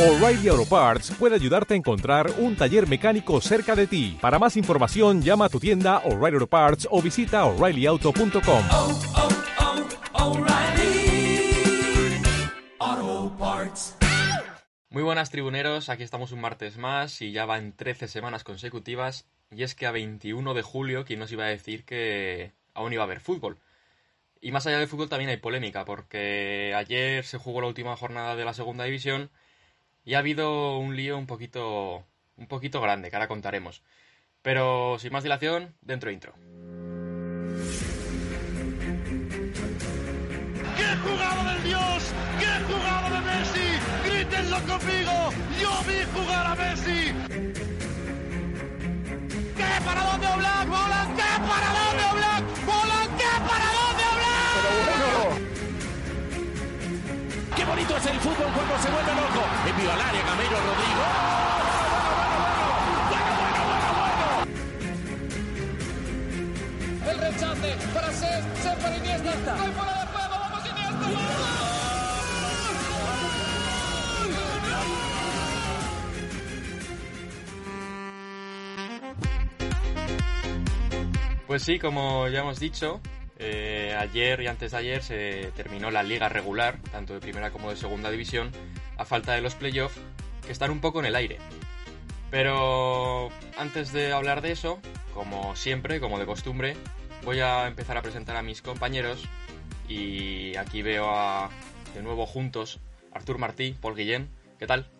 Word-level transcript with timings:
O'Reilly 0.00 0.48
Auto 0.48 0.64
Parts 0.64 1.10
puede 1.18 1.34
ayudarte 1.34 1.74
a 1.74 1.76
encontrar 1.76 2.30
un 2.38 2.56
taller 2.56 2.88
mecánico 2.88 3.38
cerca 3.42 3.76
de 3.76 3.86
ti. 3.86 4.16
Para 4.18 4.38
más 4.38 4.56
información, 4.56 5.20
llama 5.20 5.44
a 5.44 5.48
tu 5.50 5.60
tienda 5.60 5.98
O'Reilly 6.06 6.36
Auto 6.36 6.46
Parts 6.46 6.88
o 6.90 7.02
visita 7.02 7.44
oreillyauto.com. 7.44 8.64
oh, 8.70 8.98
oh, 10.14 10.30
O'Reilly 10.30 11.52
Auto 12.78 13.36
Parts. 13.36 13.96
Muy 14.88 15.02
buenas 15.02 15.28
tribuneros, 15.28 15.90
aquí 15.90 16.02
estamos 16.02 16.32
un 16.32 16.40
martes 16.40 16.78
más 16.78 17.20
y 17.20 17.32
ya 17.32 17.44
va 17.44 17.58
en 17.58 17.74
13 17.74 18.08
semanas 18.08 18.42
consecutivas 18.42 19.26
y 19.50 19.64
es 19.64 19.74
que 19.74 19.86
a 19.86 19.90
21 19.90 20.54
de 20.54 20.62
julio, 20.62 21.04
¿quién 21.04 21.18
nos 21.18 21.30
iba 21.30 21.44
a 21.44 21.48
decir 21.48 21.84
que 21.84 22.54
aún 22.72 22.94
iba 22.94 23.02
a 23.02 23.04
haber 23.04 23.20
fútbol? 23.20 23.58
Y 24.40 24.50
más 24.50 24.66
allá 24.66 24.78
del 24.78 24.88
fútbol 24.88 25.10
también 25.10 25.28
hay 25.28 25.36
polémica 25.36 25.84
porque 25.84 26.72
ayer 26.74 27.22
se 27.26 27.36
jugó 27.36 27.60
la 27.60 27.66
última 27.66 27.94
jornada 27.98 28.34
de 28.34 28.46
la 28.46 28.54
segunda 28.54 28.84
división 28.84 29.30
y 30.10 30.14
ha 30.14 30.18
habido 30.18 30.76
un 30.78 30.96
lío 30.96 31.16
un 31.16 31.28
poquito, 31.28 32.04
un 32.36 32.48
poquito 32.48 32.80
grande 32.80 33.10
que 33.10 33.14
ahora 33.14 33.28
contaremos. 33.28 33.80
Pero 34.42 34.98
sin 34.98 35.12
más 35.12 35.22
dilación, 35.22 35.76
dentro 35.82 36.10
intro. 36.10 36.34
¡Qué 40.76 40.96
jugada 41.04 41.52
del 41.52 41.62
Dios! 41.62 42.12
¡Qué 42.40 42.72
jugada 42.72 43.08
de 43.08 43.20
Messi! 43.20 43.68
¡Grítenlo 44.04 44.56
conmigo! 44.66 45.30
¡Yo 45.60 45.70
vi 45.86 46.02
jugar 46.12 46.44
a 46.44 46.54
Messi! 46.56 47.14
¡Qué 49.56 49.84
paradón 49.84 50.20
de 50.20 50.26
Oblak! 50.26 50.66
¡Qué 51.14 51.30
paradón 51.48 51.96
de 51.96 52.02
Oblak! 52.02 52.12
¡Oblak! 52.14 52.29
Bonito 57.70 57.96
es 57.96 58.06
el 58.06 58.18
fútbol 58.18 58.52
cuando 58.52 58.78
se 58.78 58.90
vuelve 58.90 59.14
loco. 59.14 59.46
Envío 59.68 59.92
al 59.92 60.00
área, 60.00 60.22
Camilo 60.24 60.58
Rodrigo. 60.66 61.04
El 67.10 67.18
rechace, 67.18 67.76
francés, 67.94 68.44
se 68.60 68.70
para 68.82 68.96
Iniesta. 68.96 69.54
¡Hay 69.54 69.70
fuera 69.70 69.92
de 69.92 70.06
juego! 70.06 70.34
¡Vamos 70.40 70.64
Iniesta! 70.66 71.06
Pues 81.46 81.62
sí, 81.62 81.78
como 81.78 82.26
ya 82.28 82.40
hemos 82.40 82.58
dicho, 82.58 83.00
eh, 83.40 83.96
ayer 83.98 84.42
y 84.42 84.46
antes 84.46 84.72
de 84.72 84.76
ayer 84.76 85.02
se 85.02 85.50
terminó 85.56 85.90
la 85.90 86.02
liga 86.02 86.28
regular, 86.28 86.78
tanto 86.92 87.14
de 87.14 87.20
primera 87.20 87.50
como 87.50 87.70
de 87.70 87.76
segunda 87.76 88.10
división, 88.10 88.50
a 88.98 89.06
falta 89.06 89.32
de 89.32 89.40
los 89.40 89.54
playoffs, 89.54 89.98
que 90.44 90.52
están 90.52 90.70
un 90.70 90.80
poco 90.80 91.00
en 91.00 91.06
el 91.06 91.16
aire. 91.16 91.38
Pero 92.30 93.30
antes 93.56 93.92
de 93.92 94.12
hablar 94.12 94.42
de 94.42 94.52
eso, 94.52 94.78
como 95.14 95.56
siempre, 95.56 96.00
como 96.00 96.18
de 96.18 96.26
costumbre, 96.26 96.76
voy 97.24 97.40
a 97.40 97.66
empezar 97.66 97.96
a 97.96 98.02
presentar 98.02 98.36
a 98.36 98.42
mis 98.42 98.60
compañeros 98.60 99.24
y 99.88 100.54
aquí 100.56 100.82
veo 100.82 101.08
a, 101.10 101.48
de 101.94 102.02
nuevo 102.02 102.26
juntos, 102.26 102.78
Artur 103.10 103.38
Martí, 103.38 103.74
Paul 103.80 103.96
Guillén, 103.96 104.28
¿qué 104.58 104.66
tal? 104.66 104.90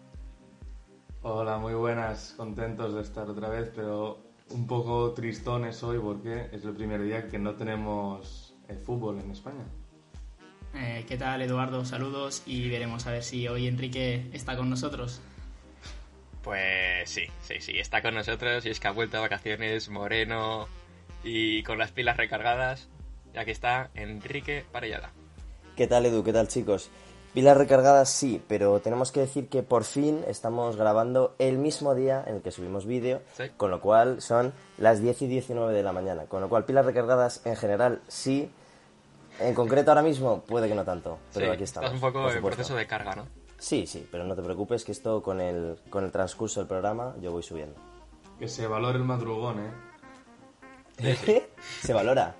Hola, 1.22 1.58
muy 1.58 1.74
buenas, 1.74 2.32
contentos 2.38 2.94
de 2.94 3.02
estar 3.02 3.28
otra 3.28 3.50
vez, 3.50 3.70
pero 3.76 4.29
un 4.50 4.66
poco 4.66 5.12
tristones 5.12 5.82
hoy 5.82 5.98
porque 5.98 6.48
es 6.52 6.64
el 6.64 6.74
primer 6.74 7.02
día 7.02 7.28
que 7.28 7.38
no 7.38 7.54
tenemos 7.54 8.54
eh, 8.68 8.74
fútbol 8.74 9.20
en 9.20 9.30
España. 9.30 9.64
Eh, 10.74 11.04
¿Qué 11.08 11.16
tal, 11.16 11.42
Eduardo? 11.42 11.84
Saludos 11.84 12.42
y 12.46 12.68
veremos 12.68 13.06
a 13.06 13.12
ver 13.12 13.22
si 13.22 13.48
hoy 13.48 13.66
Enrique 13.66 14.28
está 14.32 14.56
con 14.56 14.70
nosotros. 14.70 15.20
Pues 16.42 17.10
sí, 17.10 17.24
sí, 17.42 17.54
sí, 17.60 17.78
está 17.78 18.02
con 18.02 18.14
nosotros 18.14 18.64
y 18.64 18.70
es 18.70 18.80
que 18.80 18.88
ha 18.88 18.92
vuelto 18.92 19.18
a 19.18 19.20
vacaciones 19.20 19.88
moreno 19.90 20.68
y 21.22 21.62
con 21.64 21.78
las 21.78 21.92
pilas 21.92 22.16
recargadas. 22.16 22.88
Y 23.34 23.38
aquí 23.38 23.50
está 23.50 23.90
Enrique 23.94 24.64
Parellada. 24.72 25.12
¿Qué 25.76 25.86
tal 25.86 26.06
Edu? 26.06 26.24
¿Qué 26.24 26.32
tal 26.32 26.48
chicos? 26.48 26.90
Pilas 27.34 27.56
recargadas 27.56 28.10
sí, 28.10 28.42
pero 28.48 28.80
tenemos 28.80 29.12
que 29.12 29.20
decir 29.20 29.48
que 29.48 29.62
por 29.62 29.84
fin 29.84 30.24
estamos 30.26 30.76
grabando 30.76 31.34
el 31.38 31.58
mismo 31.58 31.94
día 31.94 32.24
en 32.26 32.36
el 32.36 32.42
que 32.42 32.50
subimos 32.50 32.86
vídeo, 32.86 33.22
Sí. 33.36 33.44
con 33.56 33.70
lo 33.70 33.80
cual 33.80 34.20
son 34.20 34.52
las 34.78 35.00
10 35.00 35.22
y 35.22 35.26
19 35.28 35.72
de 35.72 35.82
la 35.84 35.92
mañana. 35.92 36.24
Con 36.24 36.40
lo 36.40 36.48
cual 36.48 36.64
pilas 36.64 36.84
recargadas 36.84 37.46
en 37.46 37.54
general 37.54 38.00
sí, 38.08 38.50
en 39.38 39.54
concreto 39.54 39.92
ahora 39.92 40.02
mismo 40.02 40.40
puede 40.42 40.68
que 40.68 40.74
no 40.74 40.84
tanto, 40.84 41.18
pero 41.32 41.46
Sí, 41.46 41.52
aquí 41.52 41.62
estamos. 41.62 41.90
Estás 41.92 42.02
un 42.02 42.12
poco 42.12 42.30
en 42.30 42.42
proceso 42.42 42.74
de 42.74 42.86
carga, 42.88 43.14
¿no? 43.14 43.26
Sí, 43.58 43.86
sí, 43.86 44.08
pero 44.10 44.24
no 44.24 44.34
te 44.34 44.42
preocupes 44.42 44.84
que 44.84 44.90
esto 44.90 45.22
con 45.22 45.40
el, 45.40 45.76
con 45.88 46.02
el 46.04 46.10
transcurso 46.10 46.58
del 46.60 46.66
programa 46.66 47.14
yo 47.20 47.30
voy 47.30 47.42
subiendo. 47.44 47.76
Que 48.40 48.48
se 48.48 48.66
valore 48.66 48.98
el 48.98 49.04
madrugón, 49.04 49.60
¿eh? 49.60 49.70
Se 51.82 51.92
valora. 51.94 52.34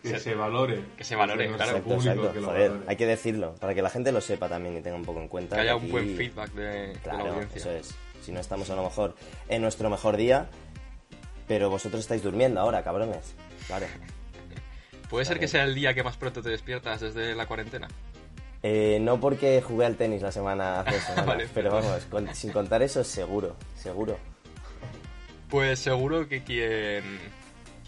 Que 0.02 0.18
Se- 0.18 0.34
valore. 0.34 0.82
que 0.96 1.04
se 1.04 1.14
valore, 1.16 1.46
claro. 1.48 1.62
Exacto, 1.64 1.82
público 1.90 2.08
exacto. 2.10 2.32
que 2.32 2.40
lo 2.40 2.46
Joder, 2.48 2.70
valore. 2.70 2.86
hay 2.88 2.96
que 2.96 3.06
decirlo, 3.06 3.54
para 3.56 3.74
que 3.74 3.82
la 3.82 3.90
gente 3.90 4.12
lo 4.12 4.20
sepa 4.20 4.48
también 4.48 4.76
y 4.78 4.80
tenga 4.80 4.96
un 4.96 5.04
poco 5.04 5.20
en 5.20 5.28
cuenta. 5.28 5.56
Que 5.56 5.62
haya 5.62 5.76
un 5.76 5.82
aquí- 5.82 5.90
buen 5.92 6.16
feedback 6.16 6.50
de, 6.52 6.62
de 6.64 6.94
la 6.94 7.00
Claro, 7.00 7.26
audiencia. 7.32 7.58
eso 7.58 7.70
es. 7.72 7.94
Si 8.22 8.32
no 8.32 8.40
estamos 8.40 8.70
a 8.70 8.76
lo 8.76 8.82
mejor 8.84 9.14
en 9.48 9.60
nuestro 9.62 9.90
mejor 9.90 10.16
día, 10.16 10.48
pero 11.48 11.68
vosotros 11.70 12.00
estáis 12.00 12.22
durmiendo 12.22 12.60
ahora, 12.60 12.82
cabrones. 12.82 13.34
Vale. 13.68 13.86
¿Puede 15.10 15.24
ser 15.24 15.38
que 15.40 15.48
sea 15.48 15.64
el 15.64 15.74
día 15.74 15.92
que 15.92 16.02
más 16.04 16.16
pronto 16.16 16.40
te 16.42 16.50
despiertas 16.50 17.00
desde 17.00 17.34
la 17.34 17.46
cuarentena? 17.46 17.88
Eh, 18.62 18.98
no 19.00 19.18
porque 19.18 19.60
jugué 19.62 19.86
al 19.86 19.96
tenis 19.96 20.22
la 20.22 20.30
semana 20.32 20.80
hace 20.82 20.92
dos 20.94 21.02
semanas, 21.04 21.26
Vale, 21.26 21.48
pero 21.52 21.72
vamos, 21.72 22.06
con- 22.10 22.34
sin 22.34 22.52
contar 22.52 22.82
eso, 22.82 23.02
seguro, 23.04 23.56
seguro. 23.76 24.16
Pues 25.48 25.78
seguro 25.80 26.28
que 26.28 26.42
quien, 26.44 27.02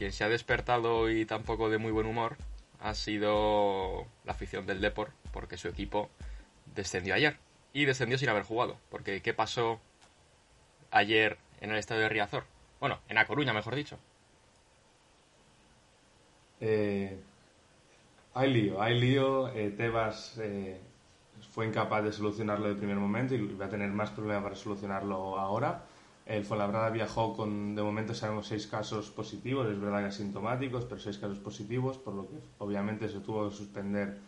quien 0.03 0.13
se 0.13 0.25
ha 0.25 0.29
despertado 0.29 1.09
y 1.13 1.25
tampoco 1.25 1.71
de 1.71 1.79
muy 1.79 1.93
buen 1.93 2.07
humor 2.09 2.37
ha 2.81 2.93
sido 2.93 4.05
la 4.25 4.33
afición 4.33 4.67
del 4.67 4.81
Depor, 4.81 5.13
porque 5.33 5.57
su 5.57 5.69
equipo 5.69 6.11
descendió 6.75 7.15
ayer. 7.15 7.37
Y 7.73 7.85
descendió 7.85 8.19
sin 8.19 8.29
haber 8.29 8.43
jugado, 8.43 8.77
porque 8.91 9.23
¿qué 9.23 9.33
pasó 9.33 9.79
ayer 10.91 11.39
en 11.61 11.71
el 11.71 11.77
estadio 11.77 12.03
de 12.03 12.09
Riazor? 12.09 12.43
Bueno, 12.81 12.99
en 13.09 13.17
A 13.17 13.27
Coruña, 13.29 13.53
mejor 13.53 13.77
dicho. 13.77 13.97
Eh, 16.61 17.17
hay 18.35 18.53
lío, 18.53 18.83
hay 18.83 18.99
lío. 18.99 19.51
eh, 19.51 19.71
Tebas 19.71 20.37
eh, 20.39 20.81
fue 21.53 21.69
incapaz 21.69 22.03
de 22.03 22.13
solucionarlo 22.13 22.67
de 22.67 22.75
primer 22.75 22.97
momento 22.97 23.37
y 23.37 23.55
va 23.55 23.67
a 23.67 23.71
tener 23.71 23.93
más 23.93 24.11
problemas 24.11 24.43
para 24.43 24.57
solucionarlo 24.57 25.39
ahora. 25.39 25.85
El 26.25 26.45
Fuenlabrada 26.45 26.91
viajó 26.91 27.35
con, 27.35 27.75
de 27.75 27.83
momento 27.83 28.15
sabemos, 28.15 28.47
seis 28.47 28.67
casos 28.67 29.11
positivos, 29.11 29.69
es 29.69 29.81
verdad 29.81 30.01
que 30.01 30.07
asintomáticos, 30.07 30.85
pero 30.85 31.01
seis 31.01 31.19
casos 31.19 31.39
positivos, 31.39 31.99
por 31.99 32.15
lo 32.15 32.29
que 32.29 32.37
obviamente 32.59 33.09
se 33.09 33.21
tuvo 33.21 33.49
que 33.49 33.57
suspender 33.57 34.19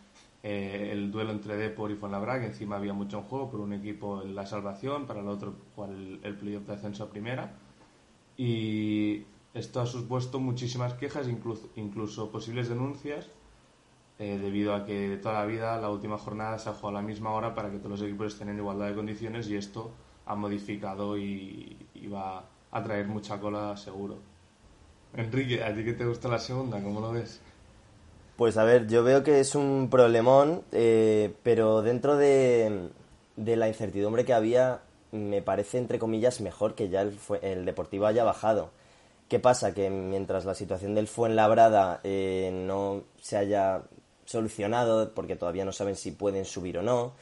eh, 0.43 0.89
el 0.91 1.09
duelo 1.11 1.31
entre 1.31 1.55
Depor 1.55 1.91
y 1.91 1.95
Fuenlabrada, 1.95 2.41
que 2.41 2.47
encima 2.47 2.75
había 2.75 2.93
mucho 2.93 3.19
en 3.19 3.23
juego, 3.23 3.49
por 3.49 3.61
un 3.61 3.73
equipo 3.73 4.23
la 4.23 4.45
salvación, 4.45 5.07
para 5.07 5.21
el 5.21 5.27
otro 5.27 5.55
el, 5.87 6.19
el 6.21 6.35
playoff 6.35 6.67
de 6.67 6.73
ascenso 6.73 7.05
a 7.05 7.09
primera. 7.09 7.53
Y 8.37 9.23
esto 9.53 9.79
ha 9.79 9.85
supuesto 9.85 10.39
muchísimas 10.39 10.95
quejas, 10.95 11.29
incluso, 11.29 11.69
incluso 11.77 12.29
posibles 12.29 12.67
denuncias, 12.67 13.29
eh, 14.19 14.37
debido 14.37 14.75
a 14.75 14.85
que 14.85 15.17
toda 15.21 15.35
la 15.35 15.45
vida 15.45 15.79
la 15.79 15.89
última 15.89 16.17
jornada 16.17 16.59
se 16.59 16.69
ha 16.69 16.73
jugado 16.73 16.97
a 16.97 17.01
la 17.01 17.07
misma 17.07 17.31
hora 17.31 17.55
para 17.55 17.71
que 17.71 17.77
todos 17.77 17.91
los 17.91 18.01
equipos 18.01 18.33
estén 18.33 18.49
en 18.49 18.57
igualdad 18.57 18.87
de 18.87 18.95
condiciones 18.95 19.49
y 19.49 19.55
esto 19.55 19.91
ha 20.25 20.35
modificado 20.35 21.17
y, 21.17 21.77
va 22.11 22.43
a 22.71 22.83
traer 22.83 23.07
mucha 23.07 23.39
cola 23.39 23.75
seguro. 23.77 24.17
Enrique, 25.15 25.63
¿a 25.63 25.73
ti 25.73 25.83
que 25.83 25.93
te 25.93 26.05
gusta 26.05 26.27
la 26.27 26.39
segunda? 26.39 26.81
¿Cómo 26.81 26.99
lo 26.99 27.11
ves? 27.11 27.41
Pues 28.35 28.57
a 28.57 28.63
ver, 28.63 28.87
yo 28.87 29.03
veo 29.03 29.23
que 29.23 29.39
es 29.39 29.55
un 29.55 29.89
problemón, 29.89 30.63
eh, 30.71 31.33
pero 31.41 31.81
dentro 31.81 32.17
de, 32.17 32.89
de 33.37 33.55
la 33.55 33.67
incertidumbre 33.67 34.25
que 34.25 34.33
había, 34.33 34.81
me 35.11 35.41
parece, 35.41 35.77
entre 35.77 35.99
comillas, 35.99 36.41
mejor 36.41 36.75
que 36.75 36.89
ya 36.89 37.01
el, 37.01 37.17
el 37.41 37.65
Deportivo 37.65 38.05
haya 38.05 38.23
bajado. 38.23 38.71
¿Qué 39.29 39.39
pasa? 39.39 39.73
Que 39.73 39.89
mientras 39.89 40.45
la 40.45 40.53
situación 40.53 40.93
del 40.93 41.07
Fuenlabrada 41.07 41.99
eh, 42.03 42.51
no 42.53 43.03
se 43.19 43.37
haya 43.37 43.83
solucionado, 44.25 45.13
porque 45.13 45.35
todavía 45.35 45.65
no 45.65 45.71
saben 45.71 45.95
si 45.95 46.11
pueden 46.11 46.45
subir 46.45 46.77
o 46.77 46.83
no, 46.83 47.13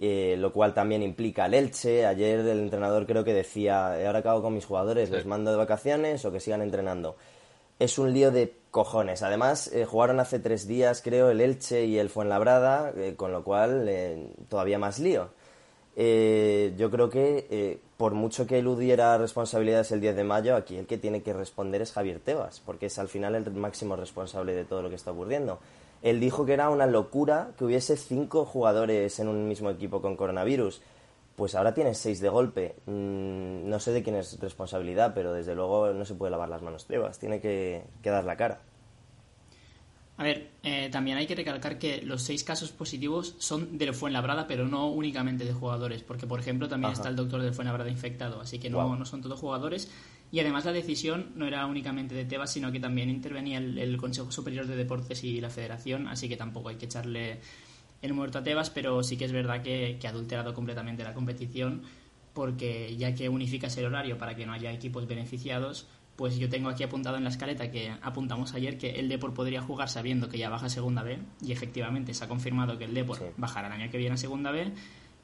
eh, 0.00 0.36
lo 0.38 0.52
cual 0.52 0.74
también 0.74 1.02
implica 1.02 1.44
al 1.44 1.54
Elche. 1.54 2.06
Ayer 2.06 2.40
el 2.40 2.60
entrenador 2.60 3.06
creo 3.06 3.24
que 3.24 3.34
decía, 3.34 4.00
"Eh, 4.00 4.06
ahora 4.06 4.20
acabo 4.20 4.42
con 4.42 4.54
mis 4.54 4.64
jugadores, 4.66 5.08
Sí. 5.08 5.14
les 5.16 5.26
mando 5.26 5.50
de 5.50 5.56
vacaciones 5.56 6.24
o 6.24 6.30
que 6.32 6.40
sigan 6.40 6.62
entrenando. 6.62 7.16
Es 7.78 7.98
un 7.98 8.12
lío 8.12 8.30
de 8.30 8.52
cojones. 8.70 9.22
Además, 9.22 9.72
eh, 9.72 9.84
jugaron 9.84 10.20
hace 10.20 10.38
tres 10.40 10.66
días, 10.66 11.00
creo, 11.02 11.30
el 11.30 11.40
Elche 11.40 11.84
y 11.84 11.98
el 11.98 12.10
Fuenlabrada, 12.10 12.92
eh, 12.96 13.14
con 13.16 13.32
lo 13.32 13.42
cual 13.44 13.88
todavía 14.48 14.78
más 14.78 14.98
lío. 14.98 15.28
Eh, 15.96 16.74
yo 16.76 16.90
creo 16.90 17.10
que 17.10 17.80
por 17.96 18.14
mucho 18.14 18.46
que 18.46 18.58
eludiera 18.60 19.18
responsabilidades 19.18 19.90
el 19.90 20.00
10 20.00 20.14
de 20.14 20.22
mayo, 20.22 20.54
aquí 20.54 20.76
el 20.76 20.86
que 20.86 20.98
tiene 20.98 21.22
que 21.22 21.32
responder 21.32 21.82
es 21.82 21.90
Javier 21.92 22.20
Tebas, 22.20 22.60
porque 22.64 22.86
es 22.86 22.98
al 23.00 23.08
final 23.08 23.34
el 23.34 23.50
máximo 23.52 23.96
responsable 23.96 24.54
de 24.54 24.64
todo 24.64 24.82
lo 24.82 24.88
que 24.90 24.94
está 24.94 25.10
ocurriendo. 25.10 25.58
Él 26.02 26.20
dijo 26.20 26.46
que 26.46 26.52
era 26.52 26.70
una 26.70 26.86
locura 26.86 27.50
que 27.58 27.64
hubiese 27.64 27.96
cinco 27.96 28.44
jugadores 28.44 29.18
en 29.20 29.28
un 29.28 29.48
mismo 29.48 29.70
equipo 29.70 30.00
con 30.02 30.16
coronavirus. 30.16 30.80
pues 31.36 31.54
ahora 31.54 31.72
tienes 31.72 31.98
seis 31.98 32.20
de 32.20 32.28
golpe. 32.28 32.74
Mm, 32.86 33.68
no 33.68 33.78
sé 33.78 33.92
de 33.92 34.02
quién 34.02 34.16
es 34.16 34.40
responsabilidad, 34.40 35.12
pero 35.14 35.32
desde 35.32 35.54
luego 35.54 35.92
no 35.92 36.04
se 36.04 36.14
puede 36.14 36.32
lavar 36.32 36.48
las 36.48 36.62
manos 36.62 36.86
Tebas, 36.86 37.18
tiene 37.20 37.40
que, 37.40 37.84
que 38.02 38.10
dar 38.10 38.24
la 38.24 38.36
cara. 38.36 38.58
A 40.16 40.24
ver, 40.24 40.50
eh, 40.64 40.88
también 40.90 41.16
hay 41.16 41.28
que 41.28 41.36
recalcar 41.36 41.78
que 41.78 42.02
los 42.02 42.22
seis 42.22 42.42
casos 42.42 42.72
positivos 42.72 43.36
son 43.38 43.78
del 43.78 43.94
Fuenlabrada, 43.94 44.48
pero 44.48 44.66
no 44.66 44.88
únicamente 44.88 45.44
de 45.44 45.52
jugadores, 45.52 46.02
porque 46.02 46.26
por 46.26 46.40
ejemplo 46.40 46.68
también 46.68 46.90
Ajá. 46.90 46.98
está 47.00 47.08
el 47.08 47.14
doctor 47.14 47.40
del 47.40 47.54
Fuenlabrada 47.54 47.88
infectado, 47.88 48.40
así 48.40 48.58
que 48.58 48.68
no, 48.68 48.78
Guau. 48.78 48.96
no 48.96 49.04
son 49.04 49.22
todos 49.22 49.38
jugadores. 49.38 49.88
Y 50.30 50.40
además 50.40 50.64
la 50.66 50.72
decisión 50.72 51.32
no 51.36 51.46
era 51.46 51.64
únicamente 51.66 52.14
de 52.14 52.24
Tebas, 52.26 52.52
sino 52.52 52.70
que 52.70 52.80
también 52.80 53.08
intervenía 53.08 53.58
el, 53.58 53.78
el 53.78 53.96
Consejo 53.96 54.30
Superior 54.30 54.66
de 54.66 54.76
Deportes 54.76 55.24
y 55.24 55.40
la 55.40 55.48
Federación, 55.50 56.06
así 56.06 56.28
que 56.28 56.36
tampoco 56.36 56.68
hay 56.68 56.76
que 56.76 56.84
echarle 56.84 57.40
el 58.02 58.12
muerto 58.14 58.38
a 58.38 58.42
Tebas, 58.42 58.70
pero 58.70 59.02
sí 59.02 59.16
que 59.16 59.24
es 59.24 59.32
verdad 59.32 59.62
que, 59.62 59.96
que 60.00 60.06
ha 60.06 60.10
adulterado 60.10 60.52
completamente 60.54 61.02
la 61.02 61.14
competición, 61.14 61.82
porque 62.34 62.94
ya 62.96 63.14
que 63.14 63.28
unificas 63.28 63.76
el 63.78 63.86
horario 63.86 64.18
para 64.18 64.36
que 64.36 64.46
no 64.46 64.52
haya 64.52 64.70
equipos 64.70 65.06
beneficiados, 65.08 65.88
pues 66.14 66.36
yo 66.36 66.48
tengo 66.48 66.68
aquí 66.68 66.82
apuntado 66.82 67.16
en 67.16 67.24
la 67.24 67.30
escaleta 67.30 67.70
que 67.70 67.90
apuntamos 68.02 68.52
ayer 68.54 68.76
que 68.76 68.90
el 69.00 69.08
Depor 69.08 69.34
podría 69.34 69.62
jugar 69.62 69.88
sabiendo 69.88 70.28
que 70.28 70.36
ya 70.36 70.48
baja 70.50 70.66
a 70.66 70.68
Segunda 70.68 71.02
B 71.02 71.18
y 71.42 71.52
efectivamente 71.52 72.12
se 72.12 72.24
ha 72.24 72.28
confirmado 72.28 72.76
que 72.76 72.84
el 72.84 72.94
Depor 72.94 73.16
Sí. 73.18 73.24
bajará 73.36 73.68
el 73.68 73.80
año 73.80 73.90
que 73.90 73.98
viene 73.98 74.14
a 74.14 74.16
Segunda 74.18 74.50
B, 74.50 74.72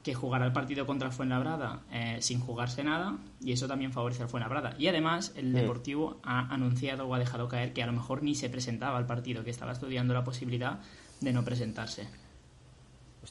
que 0.04 0.14
jugará 0.14 0.44
el 0.46 0.52
partido 0.52 0.86
contra 0.86 1.08
el 1.08 1.14
Fuenlabrada 1.14 1.80
eh, 1.90 2.18
sin 2.20 2.38
jugarse 2.38 2.84
nada 2.84 3.16
y 3.40 3.52
eso 3.52 3.66
también 3.66 3.90
favorece 3.92 4.22
al 4.22 4.28
Fuenlabrada. 4.28 4.74
Y 4.78 4.86
además 4.86 5.32
el 5.34 5.50
Mm. 5.52 5.54
Deportivo 5.56 6.20
ha 6.22 6.52
anunciado 6.54 7.06
o 7.08 7.14
ha 7.14 7.18
dejado 7.18 7.48
caer 7.48 7.72
que 7.72 7.82
a 7.82 7.86
lo 7.86 7.92
mejor 7.92 8.22
ni 8.22 8.34
se 8.36 8.48
presentaba 8.50 8.98
al 8.98 9.06
partido, 9.06 9.42
que 9.42 9.50
estaba 9.50 9.72
estudiando 9.72 10.14
la 10.14 10.22
posibilidad 10.22 10.78
de 11.20 11.32
no 11.32 11.42
presentarse. 11.44 12.06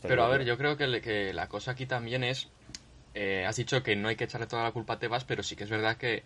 Pero 0.01 0.23
a 0.23 0.27
ver, 0.29 0.43
yo 0.43 0.57
creo 0.57 0.75
que, 0.75 0.87
le- 0.87 1.01
que 1.01 1.31
la 1.33 1.47
cosa 1.47 1.71
aquí 1.71 1.85
también 1.85 2.23
es. 2.23 2.49
eh, 3.13 3.45
has 3.47 3.55
dicho 3.57 3.83
que 3.83 3.95
no 3.95 4.07
hay 4.07 4.15
que 4.15 4.23
echarle 4.23 4.47
toda 4.47 4.63
la 4.63 4.71
culpa 4.71 4.93
a 4.93 4.99
Tebas, 4.99 5.23
pero 5.23 5.43
sí 5.43 5.55
que 5.55 5.65
es 5.65 5.69
verdad 5.69 5.97
que. 5.97 6.23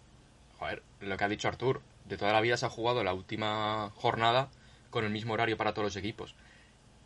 Joder, 0.58 0.82
lo 1.02 1.18
que 1.18 1.24
ha 1.26 1.30
dicho 1.30 1.50
Artur. 1.50 1.82
De 2.06 2.16
toda 2.16 2.32
la 2.32 2.40
vida 2.40 2.56
se 2.56 2.66
ha 2.66 2.70
jugado 2.70 3.04
la 3.04 3.14
última 3.14 3.92
jornada 3.96 4.48
con 4.90 5.04
el 5.04 5.12
mismo 5.12 5.34
horario 5.34 5.58
para 5.58 5.74
todos 5.74 5.88
los 5.88 5.96
equipos. 5.98 6.34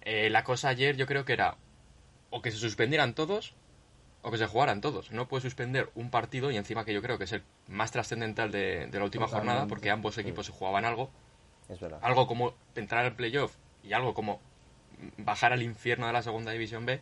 Eh, 0.03 0.29
la 0.29 0.43
cosa 0.43 0.69
ayer 0.69 0.95
yo 0.95 1.07
creo 1.07 1.25
que 1.25 1.33
era. 1.33 1.55
O 2.31 2.41
que 2.41 2.49
se 2.51 2.57
suspendieran 2.57 3.13
todos. 3.13 3.53
O 4.23 4.31
que 4.31 4.37
se 4.37 4.47
jugaran 4.47 4.81
todos. 4.81 5.11
No 5.11 5.27
puedes 5.27 5.43
suspender 5.43 5.89
un 5.95 6.09
partido 6.09 6.49
y 6.51 6.57
encima 6.57 6.85
que 6.85 6.93
yo 6.93 7.01
creo 7.01 7.17
que 7.17 7.25
es 7.25 7.31
el 7.33 7.43
más 7.67 7.91
trascendental 7.91 8.51
de, 8.51 8.87
de 8.87 8.97
la 8.99 9.05
última 9.05 9.25
Totalmente. 9.25 9.49
jornada 9.51 9.67
porque 9.67 9.89
ambos 9.91 10.17
equipos 10.17 10.45
se 10.47 10.51
jugaban 10.51 10.85
algo 10.85 11.09
Es 11.69 11.79
verdad. 11.79 11.99
algo 12.01 12.27
como 12.27 12.53
entrar 12.75 13.05
al 13.05 13.15
playoff 13.15 13.55
y 13.83 13.93
algo 13.93 14.13
como 14.13 14.39
bajar 15.17 15.53
al 15.53 15.61
infierno 15.63 16.07
de 16.07 16.13
la 16.13 16.21
segunda 16.21 16.51
división 16.51 16.85
B. 16.85 17.01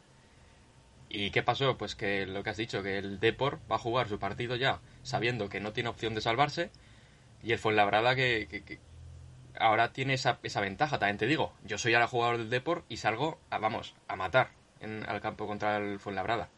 ¿Y 1.10 1.32
qué 1.32 1.42
pasó? 1.44 1.76
Pues 1.78 1.96
que 1.96 2.26
lo 2.26 2.44
que 2.44 2.52
has 2.52 2.58
dicho, 2.58 2.84
que 2.84 2.98
el 2.98 3.20
Depor 3.20 3.60
va 3.70 3.76
a 3.76 3.80
jugar 3.80 4.08
su 4.08 4.20
partido 4.20 4.56
ya 4.56 4.80
sabiendo 5.04 5.50
que 5.50 5.60
no 5.60 5.74
tiene 5.74 5.90
opción 5.90 6.14
de 6.16 6.22
salvarse 6.22 6.70
y 7.44 7.52
el 7.52 7.60
Fuenlabrada 7.60 8.16
que, 8.16 8.48
que- 8.50 8.64
que 8.64 8.80
ahora 9.60 9.92
tiene 9.92 10.14
esa, 10.14 10.40
esa 10.44 10.62
ventaja, 10.62 11.00
también 11.00 11.18
te 11.18 11.26
digo. 11.26 11.52
Yo 11.66 11.78
soy 11.78 11.94
ahora 11.96 12.08
jugador 12.08 12.38
del 12.38 12.50
Depor 12.50 12.84
y 12.90 12.98
salgo, 12.98 13.40
a, 13.50 13.58
vamos, 13.58 13.96
a 14.08 14.16
matar 14.16 14.52
en, 14.82 15.08
al 15.08 15.22
campo 15.22 15.48
contra 15.48 15.78
el 15.78 16.00
Fuenlabrada. 16.00 16.50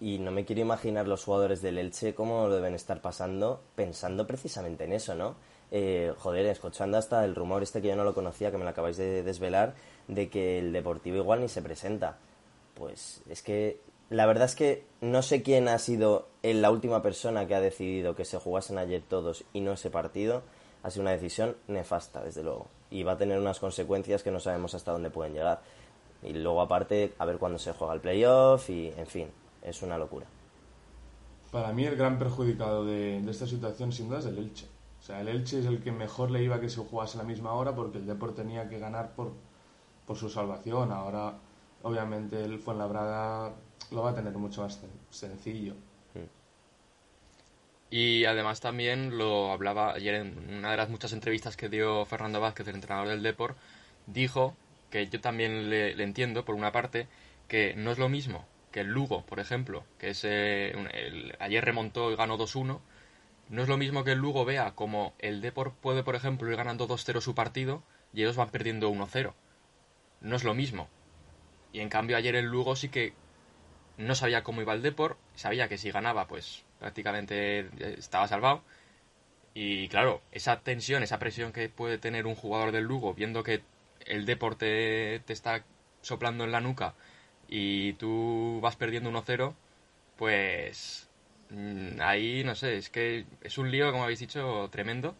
Y 0.00 0.18
no 0.18 0.30
me 0.30 0.44
quiero 0.44 0.62
imaginar 0.62 1.06
los 1.06 1.24
jugadores 1.24 1.60
del 1.60 1.78
Elche 1.78 2.14
cómo 2.14 2.48
lo 2.48 2.54
deben 2.54 2.74
estar 2.74 3.02
pasando 3.02 3.62
pensando 3.74 4.26
precisamente 4.26 4.84
en 4.84 4.94
eso, 4.94 5.14
¿no? 5.14 5.36
Eh, 5.70 6.12
joder, 6.18 6.46
escuchando 6.46 6.98
hasta 6.98 7.24
el 7.24 7.34
rumor 7.34 7.62
este 7.62 7.80
que 7.80 7.88
yo 7.88 7.96
no 7.96 8.04
lo 8.04 8.14
conocía, 8.14 8.50
que 8.50 8.58
me 8.58 8.64
lo 8.64 8.70
acabáis 8.70 8.96
de 8.96 9.22
desvelar, 9.22 9.74
de 10.08 10.28
que 10.28 10.58
el 10.58 10.72
Deportivo 10.72 11.18
igual 11.18 11.40
ni 11.40 11.48
se 11.48 11.62
presenta. 11.62 12.18
Pues 12.74 13.22
es 13.28 13.42
que 13.42 13.80
la 14.08 14.26
verdad 14.26 14.46
es 14.46 14.56
que 14.56 14.84
no 15.00 15.22
sé 15.22 15.42
quién 15.42 15.68
ha 15.68 15.78
sido 15.78 16.28
la 16.42 16.70
última 16.70 17.02
persona 17.02 17.46
que 17.46 17.54
ha 17.54 17.60
decidido 17.60 18.16
que 18.16 18.24
se 18.24 18.38
jugasen 18.38 18.78
ayer 18.78 19.02
todos 19.08 19.44
y 19.52 19.60
no 19.60 19.72
ese 19.72 19.90
partido. 19.90 20.42
Ha 20.82 20.90
sido 20.90 21.02
una 21.02 21.12
decisión 21.12 21.56
nefasta, 21.68 22.24
desde 22.24 22.42
luego. 22.42 22.66
Y 22.90 23.04
va 23.04 23.12
a 23.12 23.18
tener 23.18 23.38
unas 23.38 23.60
consecuencias 23.60 24.22
que 24.22 24.32
no 24.32 24.40
sabemos 24.40 24.74
hasta 24.74 24.90
dónde 24.92 25.10
pueden 25.10 25.34
llegar. 25.34 25.60
Y 26.22 26.32
luego 26.34 26.60
aparte, 26.60 27.14
a 27.18 27.24
ver 27.24 27.38
cuándo 27.38 27.58
se 27.58 27.72
juega 27.72 27.94
el 27.94 28.00
playoff 28.00 28.68
y, 28.70 28.88
en 28.96 29.06
fin, 29.06 29.28
es 29.62 29.82
una 29.82 29.98
locura. 29.98 30.26
Para 31.50 31.72
mí 31.72 31.84
el 31.84 31.96
gran 31.96 32.18
perjudicado 32.18 32.84
de, 32.84 33.20
de 33.20 33.30
esta 33.30 33.46
situación 33.46 33.92
sin 33.92 34.08
duda 34.08 34.20
es 34.20 34.26
el 34.26 34.38
Elche. 34.38 34.66
O 35.00 35.02
sea, 35.02 35.20
el 35.20 35.28
Elche 35.28 35.58
es 35.60 35.66
el 35.66 35.82
que 35.82 35.92
mejor 35.92 36.30
le 36.30 36.42
iba 36.42 36.60
que 36.60 36.68
se 36.68 36.80
jugase 36.80 37.18
a 37.18 37.22
la 37.22 37.28
misma 37.28 37.52
hora 37.54 37.74
porque 37.74 37.98
el 37.98 38.06
Depor 38.06 38.34
tenía 38.34 38.68
que 38.68 38.78
ganar 38.78 39.14
por, 39.14 39.32
por 40.06 40.16
su 40.16 40.28
salvación. 40.30 40.92
Ahora, 40.92 41.34
obviamente, 41.82 42.44
el 42.44 42.58
Fuenlabrada 42.58 43.54
lo 43.90 44.02
va 44.02 44.10
a 44.10 44.14
tener 44.14 44.32
mucho 44.34 44.62
más 44.62 44.80
sen- 44.82 44.88
sencillo. 45.10 45.74
Y 47.90 48.24
además 48.24 48.60
también 48.60 49.18
lo 49.18 49.50
hablaba 49.50 49.92
ayer 49.92 50.14
en 50.14 50.58
una 50.58 50.70
de 50.70 50.76
las 50.76 50.88
muchas 50.88 51.12
entrevistas 51.12 51.56
que 51.56 51.68
dio 51.68 52.04
Fernando 52.04 52.40
Vázquez, 52.40 52.68
el 52.68 52.76
entrenador 52.76 53.08
del 53.08 53.22
Depor, 53.22 53.56
dijo 54.06 54.54
que 54.90 55.06
yo 55.08 55.20
también 55.20 55.70
le, 55.70 56.02
entiendo, 56.02 56.44
por 56.44 56.54
una 56.54 56.72
parte, 56.72 57.06
que 57.48 57.74
no 57.74 57.90
es 57.90 57.98
lo 57.98 58.08
mismo 58.08 58.46
que 58.72 58.80
el 58.80 58.88
Lugo, 58.88 59.24
por 59.26 59.40
ejemplo, 59.40 59.84
que 59.98 60.10
es, 60.10 60.22
eh, 60.24 60.72
ayer 61.40 61.64
remontó 61.64 62.12
y 62.12 62.16
ganó 62.16 62.38
2-1, 62.38 62.80
no 63.48 63.62
es 63.62 63.68
lo 63.68 63.76
mismo 63.76 64.04
que 64.04 64.12
el 64.12 64.18
Lugo 64.18 64.44
vea 64.44 64.72
como 64.76 65.12
el 65.18 65.40
Depor 65.40 65.72
puede, 65.74 66.04
por 66.04 66.14
ejemplo, 66.14 66.48
ir 66.48 66.56
ganando 66.56 66.86
2-0 66.86 67.20
su 67.20 67.34
partido 67.34 67.82
y 68.12 68.22
ellos 68.22 68.36
van 68.36 68.50
perdiendo 68.50 68.88
1-0. 68.90 69.34
No 70.20 70.36
es 70.36 70.44
lo 70.44 70.54
mismo. 70.54 70.88
Y 71.72 71.80
en 71.80 71.88
cambio 71.88 72.16
ayer 72.16 72.36
el 72.36 72.46
Lugo 72.46 72.76
sí 72.76 72.88
que 72.88 73.12
no 73.96 74.14
sabía 74.14 74.44
cómo 74.44 74.62
iba 74.62 74.72
el 74.72 74.82
Depor, 74.82 75.16
sabía 75.34 75.68
que 75.68 75.78
si 75.78 75.90
ganaba, 75.90 76.28
pues 76.28 76.64
prácticamente 76.78 77.60
eh, 77.60 77.96
estaba 77.98 78.28
salvado. 78.28 78.62
Y 79.52 79.88
claro, 79.88 80.22
esa 80.32 80.60
tensión, 80.60 81.02
esa 81.02 81.18
presión 81.18 81.52
que 81.52 81.68
puede 81.68 81.98
tener 81.98 82.26
un 82.26 82.36
jugador 82.36 82.70
del 82.72 82.84
Lugo 82.84 83.14
viendo 83.14 83.42
que 83.42 83.62
el 84.10 84.26
Depor 84.26 84.56
te, 84.56 85.16
está 85.32 85.64
soplando 86.02 86.44
en 86.44 86.52
la 86.52 86.60
nuca 86.60 86.94
y 87.48 87.94
tú 87.94 88.60
vas 88.62 88.76
perdiendo 88.76 89.10
1-0, 89.10 89.54
pues 90.16 91.08
mm, 91.50 92.00
ahí 92.00 92.44
no 92.44 92.54
sé, 92.54 92.76
es 92.76 92.90
que 92.90 93.26
es 93.42 93.58
un 93.58 93.70
lío, 93.70 93.90
como 93.92 94.04
habéis 94.04 94.20
dicho, 94.20 94.68
tremendo 94.70 95.14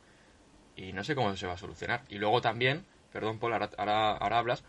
y 0.76 0.92
no 0.92 1.04
sé 1.04 1.14
cómo 1.14 1.36
se 1.36 1.46
va 1.46 1.54
a 1.54 1.58
solucionar. 1.58 2.02
Y 2.08 2.18
luego 2.18 2.40
también, 2.40 2.84
perdón 3.12 3.38
Paul, 3.38 3.54
ahora, 3.54 3.70
ahora, 3.78 4.12
ahora 4.16 4.38
hablas, 4.38 4.64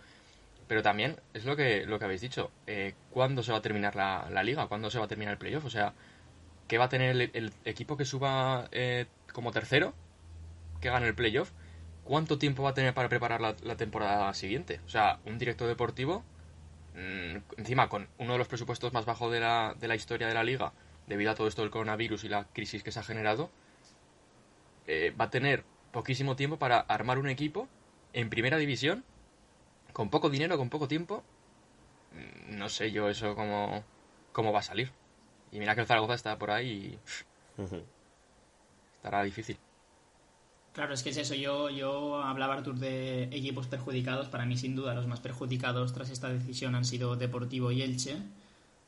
pero 0.68 0.84
también 0.84 1.18
es 1.34 1.46
lo 1.46 1.56
que, 1.56 1.86
lo 1.86 2.00
que 2.00 2.06
habéis 2.06 2.22
dicho. 2.22 2.52
Eh, 2.68 2.94
¿Cuándo 3.12 3.44
se 3.44 3.52
va 3.52 3.60
a 3.60 3.62
terminar 3.62 3.96
la, 3.96 4.30
la 4.32 4.44
liga? 4.44 4.68
¿Cuándo 4.68 4.90
se 4.90 5.00
va 5.00 5.06
a 5.06 5.08
terminar 5.08 5.34
el 5.34 5.38
playoff? 5.38 5.66
O 5.66 5.70
sea, 5.70 5.94
¿qué 6.68 6.78
va 6.78 6.86
a 6.86 6.90
tener 6.90 7.12
el, 7.12 7.32
el 7.34 7.54
equipo 7.66 7.98
que 7.98 8.06
suba 8.06 8.68
eh, 8.72 9.06
como 9.34 9.52
tercero? 9.52 9.94
Que 10.80 10.90
gane 10.90 11.08
el 11.08 11.16
playoff. 11.16 11.52
¿Cuánto 12.12 12.38
tiempo 12.38 12.64
va 12.64 12.72
a 12.72 12.74
tener 12.74 12.94
para 12.94 13.08
preparar 13.08 13.40
la, 13.40 13.56
la 13.64 13.78
temporada 13.78 14.34
siguiente? 14.34 14.82
O 14.86 14.90
sea, 14.90 15.22
un 15.26 15.38
director 15.38 15.66
deportivo, 15.66 16.26
mm, 16.94 17.38
encima 17.56 17.88
con 17.88 18.10
uno 18.18 18.34
de 18.34 18.38
los 18.38 18.50
presupuestos 18.50 18.92
más 18.92 19.06
bajos 19.06 19.32
de 19.32 19.40
la, 19.40 19.76
de 19.80 19.88
la 19.88 19.96
historia 19.96 20.28
de 20.28 20.34
la 20.34 20.44
liga, 20.44 20.74
debido 21.08 21.32
a 21.32 21.36
todo 21.36 21.48
esto 21.48 21.62
del 21.62 21.72
coronavirus 21.72 22.26
y 22.26 22.28
la 22.28 22.44
crisis 22.52 22.84
que 22.84 22.92
se 22.92 23.00
ha 23.00 23.04
generado, 23.04 23.50
eh, 24.88 25.16
va 25.18 25.24
a 25.26 25.30
tener 25.30 25.64
poquísimo 25.94 26.36
tiempo 26.36 26.60
para 26.60 26.82
armar 26.82 27.18
un 27.18 27.30
equipo 27.30 27.70
en 28.12 28.30
primera 28.30 28.58
división 28.58 29.06
con 29.94 30.10
poco 30.10 30.30
dinero, 30.30 30.58
con 30.58 30.70
poco 30.70 30.90
tiempo, 30.90 31.24
mm, 32.12 32.58
no 32.58 32.68
sé 32.68 32.92
yo 32.92 33.08
eso 33.08 33.36
cómo, 33.36 33.86
cómo 34.34 34.52
va 34.52 34.60
a 34.60 34.64
salir. 34.64 34.92
Y 35.54 35.60
mira 35.60 35.76
que 35.76 35.82
el 35.82 35.88
Zaragoza 35.88 36.16
está 36.16 36.38
por 36.38 36.52
ahí 36.52 37.00
y 37.58 37.64
estará 38.98 39.24
difícil. 39.24 39.58
Claro, 40.74 40.94
es 40.94 41.04
que 41.04 41.10
es 41.10 41.18
eso. 41.18 41.36
Yo, 41.36 41.70
yo 41.70 42.22
hablaba, 42.24 42.54
Artur, 42.54 42.80
de 42.80 43.24
equipos 43.24 43.68
perjudicados. 43.68 44.30
Para 44.30 44.46
mí, 44.46 44.56
sin 44.58 44.76
duda, 44.76 44.94
los 44.94 45.08
más 45.08 45.20
perjudicados 45.20 45.94
tras 45.94 46.10
esta 46.10 46.30
decisión 46.30 46.76
han 46.76 46.86
sido 46.86 47.16
Deportivo 47.18 47.72
y 47.72 47.82
Elche, 47.82 48.18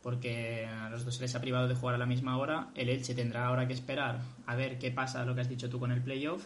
porque 0.02 0.66
a 0.66 0.90
los 0.90 1.04
dos 1.04 1.16
se 1.16 1.22
les 1.22 1.36
ha 1.36 1.42
privado 1.42 1.68
de 1.68 1.76
jugar 1.76 1.96
a 1.96 1.98
la 1.98 2.06
misma 2.06 2.38
hora. 2.38 2.70
El 2.76 2.88
Elche 2.90 3.14
tendrá 3.14 3.48
ahora 3.48 3.68
que 3.68 3.74
esperar 3.74 4.22
a 4.46 4.56
ver 4.56 4.80
qué 4.80 4.92
pasa, 4.92 5.26
lo 5.26 5.36
que 5.36 5.42
has 5.42 5.50
dicho 5.50 5.70
tú 5.70 5.80
con 5.80 5.92
el 5.92 6.02
playoff. 6.02 6.46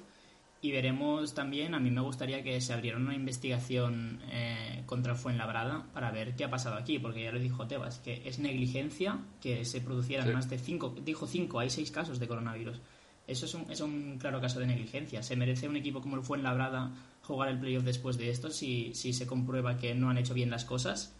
Y 0.59 0.71
veremos 0.71 1.35
también, 1.35 1.75
a 1.75 1.79
mí 1.79 1.91
me 1.91 2.01
gustaría 2.01 2.41
que 2.41 2.59
se 2.61 2.73
abriera 2.73 2.97
una 2.97 3.13
investigación 3.13 4.19
eh, 4.31 4.81
contra 4.87 5.13
Fuenlabrada 5.13 5.85
para 5.93 6.09
ver 6.09 6.35
qué 6.35 6.45
ha 6.45 6.49
pasado 6.49 6.77
aquí, 6.77 6.97
porque 6.97 7.21
ya 7.23 7.31
lo 7.31 7.37
dijo 7.37 7.67
Tebas, 7.67 7.99
que 7.99 8.23
es 8.25 8.39
negligencia 8.39 9.19
que 9.39 9.65
se 9.65 9.81
producieran 9.81 10.25
Sí. 10.27 10.33
más 10.33 10.49
de 10.49 10.57
cinco, 10.57 10.95
dijo 11.05 11.27
cinco, 11.27 11.59
hay 11.59 11.69
seis 11.69 11.91
casos 11.91 12.17
de 12.17 12.27
coronavirus. 12.27 12.81
Eso 13.27 13.45
es 13.45 13.53
un, 13.53 13.69
es 13.69 13.81
un 13.81 14.17
claro 14.19 14.39
caso 14.39 14.59
de 14.59 14.67
negligencia. 14.67 15.21
¿Se 15.21 15.35
merece 15.35 15.67
un 15.67 15.75
equipo 15.75 16.01
como 16.01 16.15
el 16.15 16.23
Fuenlabrada 16.23 16.91
jugar 17.23 17.49
el 17.49 17.59
playoff 17.59 17.83
después 17.83 18.17
de 18.17 18.29
esto 18.29 18.49
si, 18.49 18.93
si 18.93 19.11
se 19.13 19.27
comprueba 19.27 19.77
que 19.77 19.93
no 19.93 20.09
han 20.09 20.17
hecho 20.17 20.33
bien 20.33 20.49
las 20.49 20.63
cosas? 20.63 21.13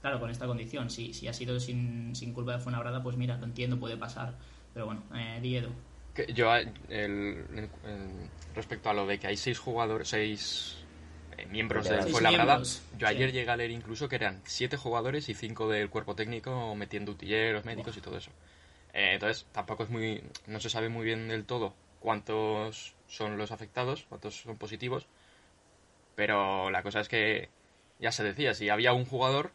Claro, 0.00 0.18
con 0.18 0.30
esta 0.30 0.46
condición. 0.46 0.88
Si, 0.88 1.12
si 1.12 1.28
ha 1.28 1.34
sido 1.34 1.60
sin, 1.60 2.16
sin 2.16 2.32
culpa 2.32 2.52
de 2.52 2.58
Fuenlabrada, 2.60 3.02
pues 3.02 3.16
mira, 3.16 3.36
lo 3.36 3.44
entiendo, 3.44 3.78
puede 3.78 3.98
pasar. 3.98 4.34
Pero 4.72 4.86
bueno, 4.86 5.02
eh, 5.14 5.38
di 5.42 5.56
Edu. 5.56 5.68
Que 6.14 6.32
yo, 6.32 6.54
el- 6.54 6.72
el- 6.88 7.44
el- 7.54 7.68
respecto 8.54 8.88
a 8.88 8.94
lo 8.94 9.06
de 9.06 9.18
que 9.18 9.26
hay 9.26 9.36
seis 9.36 9.58
jugadores, 9.58 10.08
seis 10.08 10.76
eh, 11.36 11.46
miembros 11.46 11.86
Seis 11.86 12.10
Fuenlabrada. 12.10 12.62
Yo 12.98 13.06
ayer 13.06 13.30
sí. 13.30 13.36
llegué 13.36 13.50
a 13.50 13.56
leer 13.56 13.70
incluso 13.70 14.08
que 14.08 14.16
eran 14.16 14.40
siete 14.44 14.76
jugadores 14.76 15.28
y 15.28 15.34
cinco 15.34 15.68
del 15.68 15.90
cuerpo 15.90 16.14
técnico 16.14 16.74
metiendo 16.74 17.12
utilleros, 17.12 17.64
médicos 17.64 17.96
y 17.96 18.00
todo 18.00 18.16
eso. 18.16 18.30
Eh, 18.94 19.12
entonces, 19.14 19.46
tampoco 19.52 19.84
es 19.84 19.90
muy. 19.90 20.22
No 20.46 20.60
se 20.60 20.70
sabe 20.70 20.88
muy 20.88 21.04
bien 21.04 21.28
del 21.28 21.44
todo 21.44 21.74
cuántos 22.00 22.94
son 23.06 23.38
los 23.38 23.52
afectados, 23.52 24.06
cuántos 24.08 24.40
son 24.40 24.56
positivos. 24.56 25.06
Pero 26.16 26.70
la 26.70 26.82
cosa 26.82 27.00
es 27.00 27.08
que, 27.08 27.48
ya 28.00 28.12
se 28.12 28.24
decía, 28.24 28.54
si 28.54 28.68
había 28.68 28.92
un 28.92 29.04
jugador, 29.04 29.52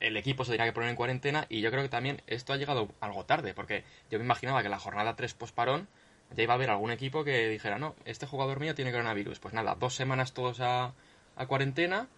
el 0.00 0.16
equipo 0.16 0.44
se 0.44 0.52
tenía 0.52 0.66
que 0.66 0.72
poner 0.72 0.90
en 0.90 0.96
cuarentena. 0.96 1.46
Y 1.48 1.60
yo 1.60 1.70
creo 1.70 1.82
que 1.82 1.88
también 1.88 2.22
esto 2.26 2.52
ha 2.52 2.56
llegado 2.56 2.88
algo 3.00 3.24
tarde, 3.24 3.54
porque 3.54 3.84
yo 4.10 4.18
me 4.18 4.24
imaginaba 4.24 4.62
que 4.62 4.68
la 4.68 4.78
jornada 4.78 5.16
3 5.16 5.34
posparón 5.34 5.88
ya 6.36 6.42
iba 6.42 6.54
a 6.54 6.56
haber 6.56 6.70
algún 6.70 6.90
equipo 6.90 7.24
que 7.24 7.48
dijera, 7.48 7.78
no, 7.78 7.94
este 8.04 8.26
jugador 8.26 8.60
mío 8.60 8.74
tiene 8.74 8.92
coronavirus. 8.92 9.38
Pues 9.40 9.54
nada, 9.54 9.74
dos 9.74 9.94
semanas 9.94 10.32
todos 10.32 10.60
a, 10.60 10.94
a 11.36 11.46
cuarentena. 11.46 12.08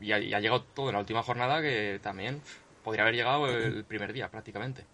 Y 0.00 0.12
ha, 0.12 0.18
y 0.18 0.32
ha 0.34 0.40
llegado 0.40 0.62
todo 0.62 0.88
en 0.88 0.94
la 0.94 1.00
última 1.00 1.22
jornada 1.22 1.60
que 1.60 2.00
también 2.02 2.40
podría 2.82 3.02
haber 3.02 3.14
llegado 3.14 3.46
el 3.48 3.84
primer 3.84 4.12
día 4.12 4.30
prácticamente. 4.30 4.84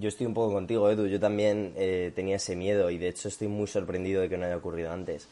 Yo 0.00 0.08
estoy 0.08 0.26
un 0.26 0.32
poco 0.32 0.54
contigo, 0.54 0.90
Edu. 0.90 1.06
Yo 1.06 1.20
también 1.20 1.74
eh, 1.76 2.10
tenía 2.14 2.36
ese 2.36 2.56
miedo 2.56 2.88
y 2.88 2.96
de 2.96 3.08
hecho 3.08 3.28
estoy 3.28 3.48
muy 3.48 3.66
sorprendido 3.66 4.22
de 4.22 4.30
que 4.30 4.38
no 4.38 4.46
haya 4.46 4.56
ocurrido 4.56 4.90
antes. 4.90 5.28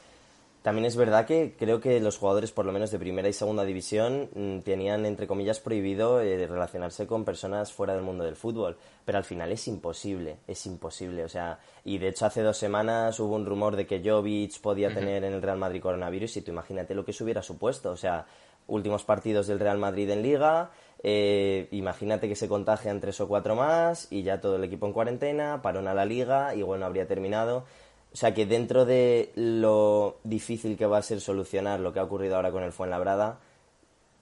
También 0.60 0.84
es 0.84 0.96
verdad 0.96 1.24
que 1.24 1.54
creo 1.58 1.80
que 1.80 1.98
los 2.00 2.18
jugadores, 2.18 2.52
por 2.52 2.66
lo 2.66 2.72
menos 2.72 2.90
de 2.90 2.98
primera 2.98 3.28
y 3.28 3.32
segunda 3.32 3.64
división, 3.64 4.28
mm, 4.34 4.58
tenían, 4.58 5.06
entre 5.06 5.26
comillas, 5.26 5.60
prohibido 5.60 6.20
eh, 6.20 6.46
relacionarse 6.46 7.06
con 7.06 7.24
personas 7.24 7.72
fuera 7.72 7.94
del 7.94 8.02
mundo 8.02 8.24
del 8.24 8.36
fútbol. 8.36 8.76
Pero 9.06 9.16
al 9.16 9.24
final 9.24 9.50
es 9.52 9.66
imposible, 9.68 10.36
es 10.46 10.66
imposible. 10.66 11.24
O 11.24 11.28
sea, 11.30 11.60
y 11.84 11.96
de 11.96 12.08
hecho 12.08 12.26
hace 12.26 12.42
dos 12.42 12.58
semanas 12.58 13.18
hubo 13.20 13.36
un 13.36 13.46
rumor 13.46 13.74
de 13.74 13.86
que 13.86 14.02
Jovic 14.04 14.60
podía 14.60 14.92
tener 14.92 15.24
en 15.24 15.32
el 15.32 15.40
Real 15.40 15.56
Madrid 15.56 15.80
coronavirus 15.80 16.36
y 16.36 16.42
tú 16.42 16.50
imagínate 16.50 16.94
lo 16.94 17.06
que 17.06 17.12
eso 17.12 17.24
hubiera 17.24 17.40
supuesto. 17.40 17.90
O 17.90 17.96
sea, 17.96 18.26
últimos 18.66 19.04
partidos 19.04 19.46
del 19.46 19.60
Real 19.60 19.78
Madrid 19.78 20.10
en 20.10 20.22
Liga, 20.22 20.70
eh, 21.02 21.68
imagínate 21.70 22.28
que 22.28 22.34
se 22.34 22.48
contagian 22.48 23.00
tres 23.00 23.20
o 23.20 23.28
cuatro 23.28 23.54
más 23.54 24.08
y 24.10 24.22
ya 24.22 24.40
todo 24.40 24.56
el 24.56 24.64
equipo 24.64 24.86
en 24.86 24.92
cuarentena, 24.92 25.62
parón 25.62 25.88
a 25.88 25.94
la 25.94 26.04
Liga 26.04 26.54
y 26.54 26.62
bueno, 26.62 26.86
habría 26.86 27.06
terminado. 27.06 27.64
O 28.12 28.16
sea 28.16 28.34
que 28.34 28.46
dentro 28.46 28.84
de 28.84 29.32
lo 29.34 30.18
difícil 30.24 30.76
que 30.76 30.86
va 30.86 30.98
a 30.98 31.02
ser 31.02 31.20
solucionar 31.20 31.80
lo 31.80 31.92
que 31.92 32.00
ha 32.00 32.04
ocurrido 32.04 32.36
ahora 32.36 32.50
con 32.52 32.62
el 32.62 32.72
Fuenlabrada, 32.72 33.38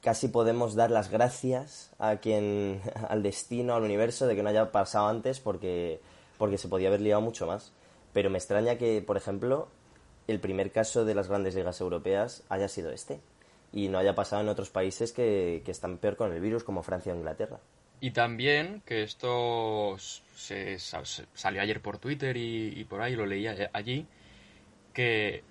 casi 0.03 0.29
podemos 0.29 0.75
dar 0.75 0.91
las 0.91 1.11
gracias 1.11 1.93
a 1.99 2.17
quien, 2.17 2.83
al 3.09 3.23
destino, 3.23 3.75
al 3.75 3.85
universo, 3.85 4.27
de 4.27 4.37
que 4.37 4.43
no 4.43 4.51
haya 4.51 4.73
pasado 4.73 5.09
antes 5.09 5.41
porque, 5.41 6.01
porque 6.39 6.59
se 6.59 6.69
podía 6.69 6.89
haber 6.89 7.01
liado 7.01 7.21
mucho 7.23 7.47
más. 7.47 7.73
Pero 8.13 8.31
me 8.31 8.39
extraña 8.39 8.77
que, 8.77 9.03
por 9.03 9.17
ejemplo, 9.17 9.69
el 10.27 10.41
primer 10.41 10.73
caso 10.73 11.05
de 11.05 11.15
las 11.15 11.29
grandes 11.29 11.55
ligas 11.55 11.81
europeas 11.81 12.43
haya 12.49 12.69
sido 12.69 12.91
este 12.91 13.21
y 13.73 13.89
no 13.89 13.99
haya 13.99 14.15
pasado 14.15 14.43
en 14.43 14.49
otros 14.49 14.71
países 14.71 15.13
que, 15.13 15.63
que 15.65 15.71
están 15.71 15.99
peor 15.99 16.17
con 16.17 16.33
el 16.33 16.41
virus, 16.41 16.65
como 16.65 16.83
Francia 16.83 17.13
o 17.13 17.17
Inglaterra. 17.17 17.59
Y 18.01 18.11
también 18.11 18.83
que 18.85 19.03
esto 19.03 19.97
se, 19.99 20.79
sa- 20.79 21.05
se- 21.05 21.27
salió 21.35 21.63
ayer 21.63 21.81
por 21.81 21.99
Twitter 21.99 22.37
y, 22.37 22.73
y 22.79 22.85
por 22.85 23.01
ahí 23.01 23.17
lo 23.17 23.25
leía 23.27 23.53
a- 23.53 23.77
allí, 23.79 24.07
que 24.93 25.43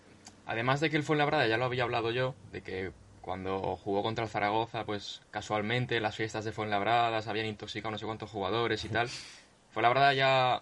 además 0.46 0.80
de 0.80 0.90
que 0.90 0.98
el 0.98 1.04
Fuenlabrada 1.04 1.48
ya 1.48 1.58
lo 1.58 1.66
había 1.66 1.84
hablado 1.84 2.12
yo, 2.12 2.36
de 2.52 2.62
que 2.62 2.92
cuando 3.22 3.76
jugó 3.78 4.04
contra 4.04 4.24
el 4.26 4.30
Zaragoza, 4.30 4.86
pues 4.86 5.22
casualmente 5.32 6.00
las 6.00 6.16
fiestas 6.16 6.46
de 6.46 6.52
Fuenlabrada 6.52 7.22
se 7.24 7.30
habían 7.30 7.48
intoxicado 7.48 7.92
no 7.92 7.98
sé 7.98 8.06
cuántos 8.06 8.30
jugadores 8.30 8.86
y 8.86 8.90
tal. 8.90 9.10
Fuenlabrada 9.72 10.14
ya 10.14 10.62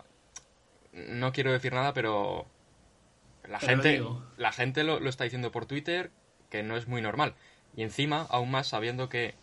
no 0.94 1.32
quiero 1.34 1.52
decir 1.52 1.74
nada, 1.74 1.94
pero 1.94 2.46
la 3.48 3.60
Pero 3.60 3.76
lo 3.76 3.84
gente 3.84 3.90
digo. 3.92 4.24
la 4.38 4.52
gente 4.54 4.84
lo, 4.84 5.00
lo 5.02 5.10
está 5.10 5.26
diciendo 5.26 5.52
por 5.52 5.66
Twitter 5.66 6.12
que 6.54 6.62
no 6.62 6.78
es 6.78 6.88
muy 6.88 7.02
normal. 7.02 7.34
Y 7.76 7.82
encima, 7.82 8.28
aún 8.30 8.52
más 8.52 8.68
sabiendo 8.68 9.10
que 9.10 9.34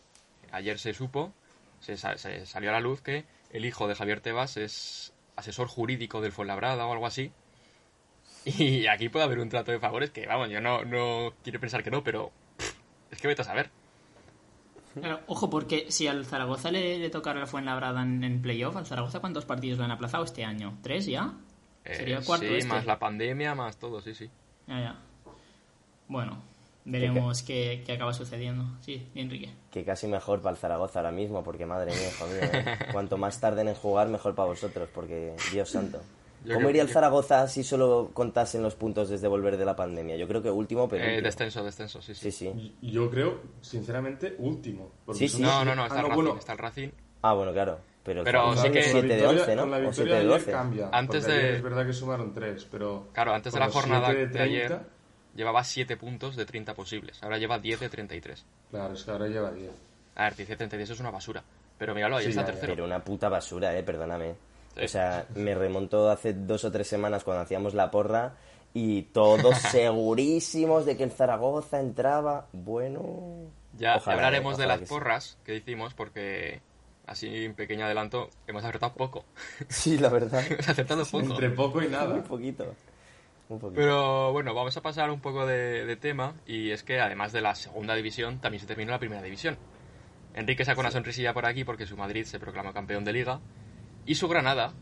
ayer 0.52 0.78
se 0.78 0.94
supo, 0.94 1.32
se, 1.80 1.96
sa- 1.96 2.16
se 2.18 2.46
salió 2.46 2.70
a 2.70 2.74
la 2.74 2.80
luz 2.80 3.02
que 3.02 3.24
el 3.50 3.64
hijo 3.64 3.88
de 3.88 3.96
Javier 3.96 4.20
Tebas 4.20 4.56
es 4.56 5.12
asesor 5.34 5.66
jurídico 5.66 6.20
del 6.20 6.30
Fuenlabrada 6.30 6.86
o 6.86 6.92
algo 6.92 7.06
así. 7.06 7.32
Y 8.44 8.86
aquí 8.86 9.08
puede 9.08 9.24
haber 9.24 9.40
un 9.40 9.48
trato 9.48 9.72
de 9.72 9.80
favores 9.80 10.10
que, 10.10 10.24
vamos, 10.28 10.50
yo 10.50 10.60
no, 10.60 10.84
no 10.84 11.32
quiero 11.42 11.58
pensar 11.58 11.82
que 11.82 11.90
no, 11.90 12.04
pero 12.04 12.30
pff, 12.58 12.74
es 13.10 13.20
que 13.20 13.26
vete 13.26 13.42
a 13.42 13.44
saber. 13.44 13.70
Claro, 14.94 15.20
ojo, 15.26 15.50
porque 15.50 15.86
si 15.90 16.06
al 16.06 16.24
Zaragoza 16.24 16.70
le, 16.70 16.98
le 17.00 17.10
tocara 17.10 17.40
el 17.40 17.48
Fuenlabrada 17.48 18.02
en, 18.02 18.22
en 18.22 18.40
playoff, 18.40 18.76
¿al 18.76 18.86
Zaragoza 18.86 19.18
cuántos 19.18 19.46
partidos 19.46 19.78
le 19.80 19.84
han 19.84 19.90
aplazado 19.90 20.22
este 20.22 20.44
año? 20.44 20.78
¿Tres 20.82 21.06
ya? 21.06 21.32
Eh, 21.84 21.96
Sería 21.96 22.18
el 22.18 22.24
cuarto 22.24 22.46
sí, 22.46 22.54
este. 22.54 22.68
más 22.68 22.86
la 22.86 23.00
pandemia, 23.00 23.56
más 23.56 23.78
todo, 23.78 24.00
sí, 24.00 24.14
sí. 24.14 24.30
Ya, 24.68 24.78
ya. 24.80 24.96
Bueno, 26.06 26.42
veremos 26.90 27.42
qué, 27.42 27.82
qué 27.86 27.92
acaba 27.92 28.12
sucediendo. 28.12 28.64
Sí, 28.80 29.06
Enrique. 29.14 29.50
Que 29.70 29.84
casi 29.84 30.06
mejor 30.06 30.40
para 30.40 30.52
el 30.54 30.58
Zaragoza 30.58 30.98
ahora 31.00 31.10
mismo, 31.12 31.42
porque 31.42 31.66
madre 31.66 31.92
mía, 31.92 32.08
hijo 32.08 32.26
mío, 32.26 32.40
¿eh? 32.52 32.78
cuanto 32.92 33.16
más 33.16 33.40
tarden 33.40 33.68
en 33.68 33.74
jugar, 33.74 34.08
mejor 34.08 34.34
para 34.34 34.48
vosotros, 34.48 34.88
porque 34.94 35.34
Dios 35.52 35.68
santo. 35.70 36.00
Yo 36.42 36.54
¿Cómo 36.54 36.70
iría 36.70 36.80
el 36.80 36.88
Zaragoza 36.88 37.46
si 37.48 37.62
solo 37.62 38.10
contasen 38.14 38.62
los 38.62 38.74
puntos 38.74 39.10
desde 39.10 39.28
volver 39.28 39.58
de 39.58 39.64
la 39.66 39.76
pandemia? 39.76 40.16
Yo 40.16 40.26
creo 40.26 40.42
que 40.42 40.50
último, 40.50 40.88
pero. 40.88 41.04
Eh, 41.04 41.20
descenso, 41.20 41.62
descenso, 41.62 42.00
sí, 42.00 42.14
sí. 42.14 42.30
Sí, 42.32 42.50
sí. 42.52 42.76
Yo 42.80 43.10
creo, 43.10 43.40
sinceramente, 43.60 44.36
último. 44.38 44.90
Sí, 45.12 45.28
sí. 45.28 45.42
No, 45.42 45.64
no, 45.66 45.74
no, 45.74 45.82
está 45.84 45.96
Ah, 45.96 46.00
el 46.00 46.06
Racing, 46.06 46.22
bueno, 46.22 46.38
está 46.38 46.52
el 46.52 46.58
Racing. 46.58 46.88
Ah, 47.22 47.34
bueno, 47.34 47.52
claro. 47.52 47.78
Pero, 48.02 48.24
Pero 48.24 48.56
sí 48.56 48.70
que- 48.70 48.78
es 48.78 48.86
con 48.86 48.94
la 48.94 49.00
7 49.02 49.06
de 49.08 49.14
victoria- 49.16 49.40
11, 49.42 49.56
¿no? 49.56 49.62
Con 49.62 49.70
la 49.70 49.76
O 49.76 49.80
victoria 49.80 49.94
7 49.94 50.08
de 50.10 50.14
de 50.14 50.20
ayer 50.20 50.38
12. 50.40 50.50
cambia. 50.50 50.88
Antes 50.90 51.26
de- 51.26 51.56
Es 51.56 51.62
verdad 51.62 51.86
que 51.86 51.92
sumaron 51.92 52.32
tres, 52.32 52.66
pero. 52.70 53.08
Claro, 53.12 53.34
antes 53.34 53.52
de 53.52 53.60
la 53.60 53.68
jornada 53.68 54.06
siete 54.06 54.26
de 54.28 54.40
ayer 54.42 54.66
30, 54.68 54.88
llevaba 55.34 55.64
7 55.64 55.96
puntos 55.96 56.36
de 56.36 56.44
30 56.46 56.74
posibles. 56.74 57.22
Ahora 57.22 57.38
lleva 57.38 57.58
10 57.58 57.80
de 57.80 57.88
33. 57.88 58.44
Claro, 58.70 58.94
es 58.94 59.04
que 59.04 59.10
ahora 59.10 59.26
lleva 59.28 59.50
10. 59.52 59.70
A 60.16 60.24
ver, 60.24 60.36
10 60.36 60.48
de 60.48 60.56
33 60.56 60.90
es 60.90 61.00
una 61.00 61.10
basura. 61.10 61.42
Pero 61.78 61.94
míralo, 61.94 62.16
ahí 62.16 62.24
Sí, 62.24 62.30
está 62.30 62.42
ya, 62.42 62.46
tercero. 62.46 62.72
Pero 62.74 62.84
una 62.84 63.02
puta 63.02 63.28
basura, 63.28 63.76
eh, 63.76 63.82
perdóname. 63.82 64.34
Sí. 64.76 64.84
O 64.84 64.88
sea, 64.88 65.26
me 65.34 65.54
remonto 65.54 66.10
hace 66.10 66.32
dos 66.34 66.64
o 66.64 66.70
tres 66.70 66.86
semanas 66.88 67.24
cuando 67.24 67.42
hacíamos 67.42 67.74
la 67.74 67.90
porra 67.90 68.34
y 68.74 69.02
todos 69.02 69.56
segurísimos 69.70 70.84
de 70.86 70.96
que 70.96 71.04
el 71.04 71.10
Zaragoza 71.10 71.80
entraba. 71.80 72.46
Bueno. 72.52 73.50
Ya 73.78 73.96
Ojalá, 73.96 74.16
hablaremos 74.16 74.54
eh, 74.54 74.56
de 74.58 74.62
ojalá 74.64 74.72
las 74.74 74.80
que 74.80 74.86
sí. 74.86 74.90
porras 74.94 75.38
que 75.44 75.56
hicimos 75.56 75.94
porque 75.94 76.60
así 77.06 77.44
en 77.44 77.54
pequeño 77.54 77.86
adelanto 77.86 78.28
hemos 78.46 78.62
acertado 78.64 78.92
poco. 78.94 79.24
Sí, 79.68 79.96
la 79.96 80.08
verdad. 80.10 80.44
hemos 80.50 80.68
acertado 80.68 81.04
poco. 81.06 81.24
Entre 81.24 81.50
poco 81.50 81.78
y 81.80 81.84
Muy 81.84 81.92
nada. 81.92 82.22
poquito. 82.24 82.74
Un 83.50 83.58
poquito. 83.58 83.80
Pero 83.80 84.32
bueno, 84.32 84.54
vamos 84.54 84.76
a 84.76 84.80
pasar 84.80 85.10
un 85.10 85.20
poco 85.20 85.44
de, 85.44 85.84
de 85.84 85.96
tema 85.96 86.34
y 86.46 86.70
es 86.70 86.82
que 86.82 87.00
además 87.00 87.32
de 87.32 87.40
la 87.42 87.54
segunda 87.54 87.94
división 87.94 88.40
también 88.40 88.60
se 88.60 88.66
terminó 88.66 88.90
la 88.92 88.98
primera 88.98 89.20
división. 89.22 89.58
Enrique 90.34 90.64
sacó 90.64 90.80
una 90.80 90.90
sonrisilla 90.90 91.34
por 91.34 91.44
aquí 91.44 91.64
porque 91.64 91.84
su 91.86 91.96
Madrid 91.96 92.24
se 92.24 92.38
proclamó 92.38 92.72
campeón 92.72 93.04
de 93.04 93.12
liga 93.12 93.40
y 94.06 94.14
su 94.14 94.28
Granada, 94.28 94.72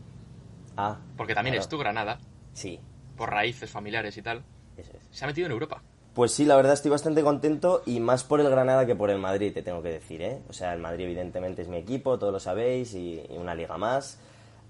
Ah. 0.77 0.97
porque 1.17 1.33
también 1.35 1.53
claro. 1.55 1.63
es 1.63 1.69
tu 1.69 1.77
Granada, 1.77 2.19
Sí, 2.53 2.79
por 3.17 3.31
raíces 3.31 3.69
familiares 3.69 4.15
y 4.17 4.21
tal, 4.21 4.43
eso 4.77 4.91
es. 4.93 5.17
se 5.17 5.25
ha 5.25 5.27
metido 5.27 5.47
en 5.47 5.51
Europa. 5.51 5.81
Pues 6.13 6.31
sí, 6.33 6.45
la 6.45 6.55
verdad 6.55 6.73
estoy 6.73 6.91
bastante 6.91 7.21
contento 7.23 7.81
y 7.85 7.99
más 7.99 8.23
por 8.23 8.39
el 8.41 8.49
Granada 8.49 8.85
que 8.85 8.95
por 8.95 9.09
el 9.09 9.19
Madrid, 9.19 9.53
te 9.53 9.61
tengo 9.61 9.81
que 9.81 9.89
decir, 9.89 10.21
¿eh? 10.21 10.41
O 10.49 10.53
sea, 10.53 10.73
el 10.73 10.79
Madrid 10.79 11.05
evidentemente 11.05 11.61
es 11.61 11.67
mi 11.67 11.77
equipo, 11.77 12.17
todos 12.19 12.33
lo 12.33 12.39
sabéis, 12.39 12.93
y, 12.93 13.21
y 13.29 13.37
una 13.37 13.55
liga 13.55 13.77
más. 13.77 14.19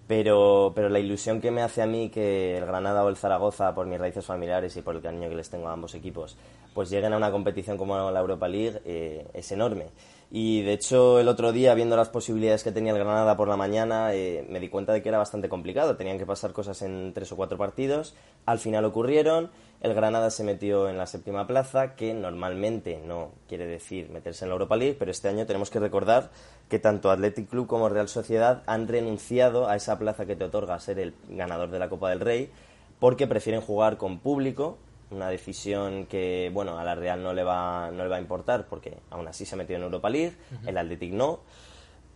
Pero, 0.10 0.72
pero 0.74 0.90
la 0.90 0.98
ilusión 0.98 1.40
que 1.40 1.52
me 1.52 1.62
hace 1.62 1.84
a 1.84 1.86
mí 1.86 2.10
que 2.10 2.58
el 2.58 2.66
Granada 2.66 3.04
o 3.04 3.10
el 3.10 3.16
Zaragoza, 3.16 3.76
por 3.76 3.86
mis 3.86 4.00
raíces 4.00 4.26
familiares 4.26 4.76
y 4.76 4.82
por 4.82 4.96
el 4.96 5.04
cariño 5.04 5.30
que 5.30 5.36
les 5.36 5.52
tengo 5.52 5.68
a 5.68 5.74
ambos 5.74 5.94
equipos, 5.94 6.36
pues 6.74 6.90
lleguen 6.90 7.14
a 7.14 7.18
una 7.18 7.30
competición 7.30 7.78
como 7.78 8.10
la 8.10 8.20
Europa 8.20 8.48
League 8.48 8.82
eh, 8.86 9.28
es 9.36 9.52
enorme. 9.52 9.90
Y 10.32 10.62
de 10.62 10.74
hecho, 10.74 11.20
el 11.20 11.28
otro 11.28 11.52
día, 11.52 11.74
viendo 11.74 11.96
las 11.96 12.10
posibilidades 12.10 12.64
que 12.64 12.72
tenía 12.72 12.92
el 12.92 13.00
Granada 13.00 13.36
por 13.36 13.48
la 13.48 13.58
mañana, 13.58 14.14
eh, 14.14 14.46
me 14.48 14.60
di 14.60 14.70
cuenta 14.70 14.94
de 14.94 15.02
que 15.02 15.10
era 15.10 15.18
bastante 15.18 15.50
complicado. 15.50 15.96
Tenían 15.96 16.20
que 16.20 16.26
pasar 16.28 16.54
cosas 16.54 16.84
en 16.84 17.14
tres 17.14 17.32
o 17.32 17.36
cuatro 17.36 17.58
partidos. 17.58 18.14
Al 18.46 18.60
final 18.60 18.86
ocurrieron. 18.86 19.50
El 19.82 19.96
Granada 19.96 20.30
se 20.30 20.44
metió 20.44 20.88
en 20.88 20.98
la 20.98 21.08
séptima 21.08 21.48
plaza, 21.48 21.96
que 21.96 22.14
normalmente 22.14 23.02
no 23.04 23.32
quiere 23.48 23.66
decir 23.66 24.10
meterse 24.12 24.46
en 24.46 24.50
la 24.50 24.54
Europa 24.54 24.76
League, 24.76 24.98
pero 25.00 25.10
este 25.10 25.30
año 25.30 25.48
tenemos 25.48 25.72
que 25.72 25.80
recordar 25.80 26.30
que 26.68 26.80
tanto 26.80 27.10
Athletic 27.10 27.50
Club 27.50 27.66
como 27.66 27.90
Real 27.90 28.10
Sociedad 28.10 28.62
han 28.68 28.88
renunciado 28.88 29.68
a 29.68 29.78
esa 29.78 29.98
plaza 29.98 30.26
que 30.26 30.36
te 30.36 30.44
otorga 30.44 30.80
ser 30.80 31.00
el 31.00 31.16
ganador 31.30 31.72
de 31.72 31.80
la 31.80 31.90
Copa 31.90 32.10
del 32.10 32.20
Rey, 32.20 32.52
porque 33.00 33.26
prefieren 33.26 33.62
jugar 33.62 33.98
con 33.98 34.20
público, 34.20 34.78
una 35.12 35.30
decisión 35.30 36.06
que, 36.06 36.52
bueno, 36.54 36.78
a 36.78 36.84
la 36.84 36.96
Real 36.96 37.22
no 37.24 37.34
le 37.34 37.44
va, 37.44 37.92
no 37.92 38.04
le 38.04 38.10
va 38.10 38.18
a 38.18 38.22
importar, 38.22 38.68
porque 38.68 38.98
aún 39.10 39.28
así 39.28 39.46
se 39.46 39.56
ha 39.56 39.58
metido 39.58 39.78
en 39.78 39.84
Europa 39.84 40.10
League, 40.10 40.36
el 40.66 40.78
Athletic 40.78 41.14
no. 41.14 41.40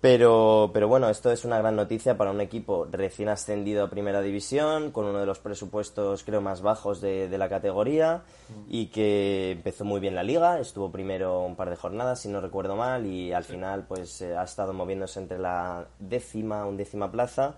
Pero, 0.04 0.72
pero 0.74 0.90
bueno, 0.90 1.10
esto 1.10 1.32
es 1.32 1.46
una 1.46 1.58
gran 1.60 1.78
noticia 1.78 2.18
para 2.18 2.32
un 2.32 2.42
equipo 2.42 2.90
recién 2.92 3.30
ascendido 3.30 3.86
a 3.86 3.90
Primera 3.90 4.22
División, 4.22 4.92
con 4.92 5.06
uno 5.06 5.20
de 5.20 5.26
los 5.26 5.40
presupuestos 5.40 6.26
creo 6.26 6.42
más 6.42 6.62
bajos 6.62 7.00
de, 7.00 7.30
de 7.30 7.38
la 7.38 7.48
categoría 7.48 8.24
y 8.68 8.88
que 8.88 9.52
empezó 9.52 9.86
muy 9.86 10.02
bien 10.02 10.14
la 10.14 10.24
liga, 10.24 10.60
estuvo 10.60 10.92
primero 10.92 11.40
un 11.44 11.56
par 11.56 11.70
de 11.70 11.78
jornadas, 11.78 12.20
si 12.20 12.28
no 12.28 12.42
recuerdo 12.42 12.76
mal, 12.76 13.06
y 13.06 13.32
al 13.32 13.46
final 13.46 13.86
pues 13.88 14.22
eh, 14.22 14.36
ha 14.36 14.44
estado 14.44 14.74
moviéndose 14.74 15.22
entre 15.22 15.40
la 15.40 15.88
décima, 16.00 16.66
undécima 16.66 17.10
plaza 17.10 17.56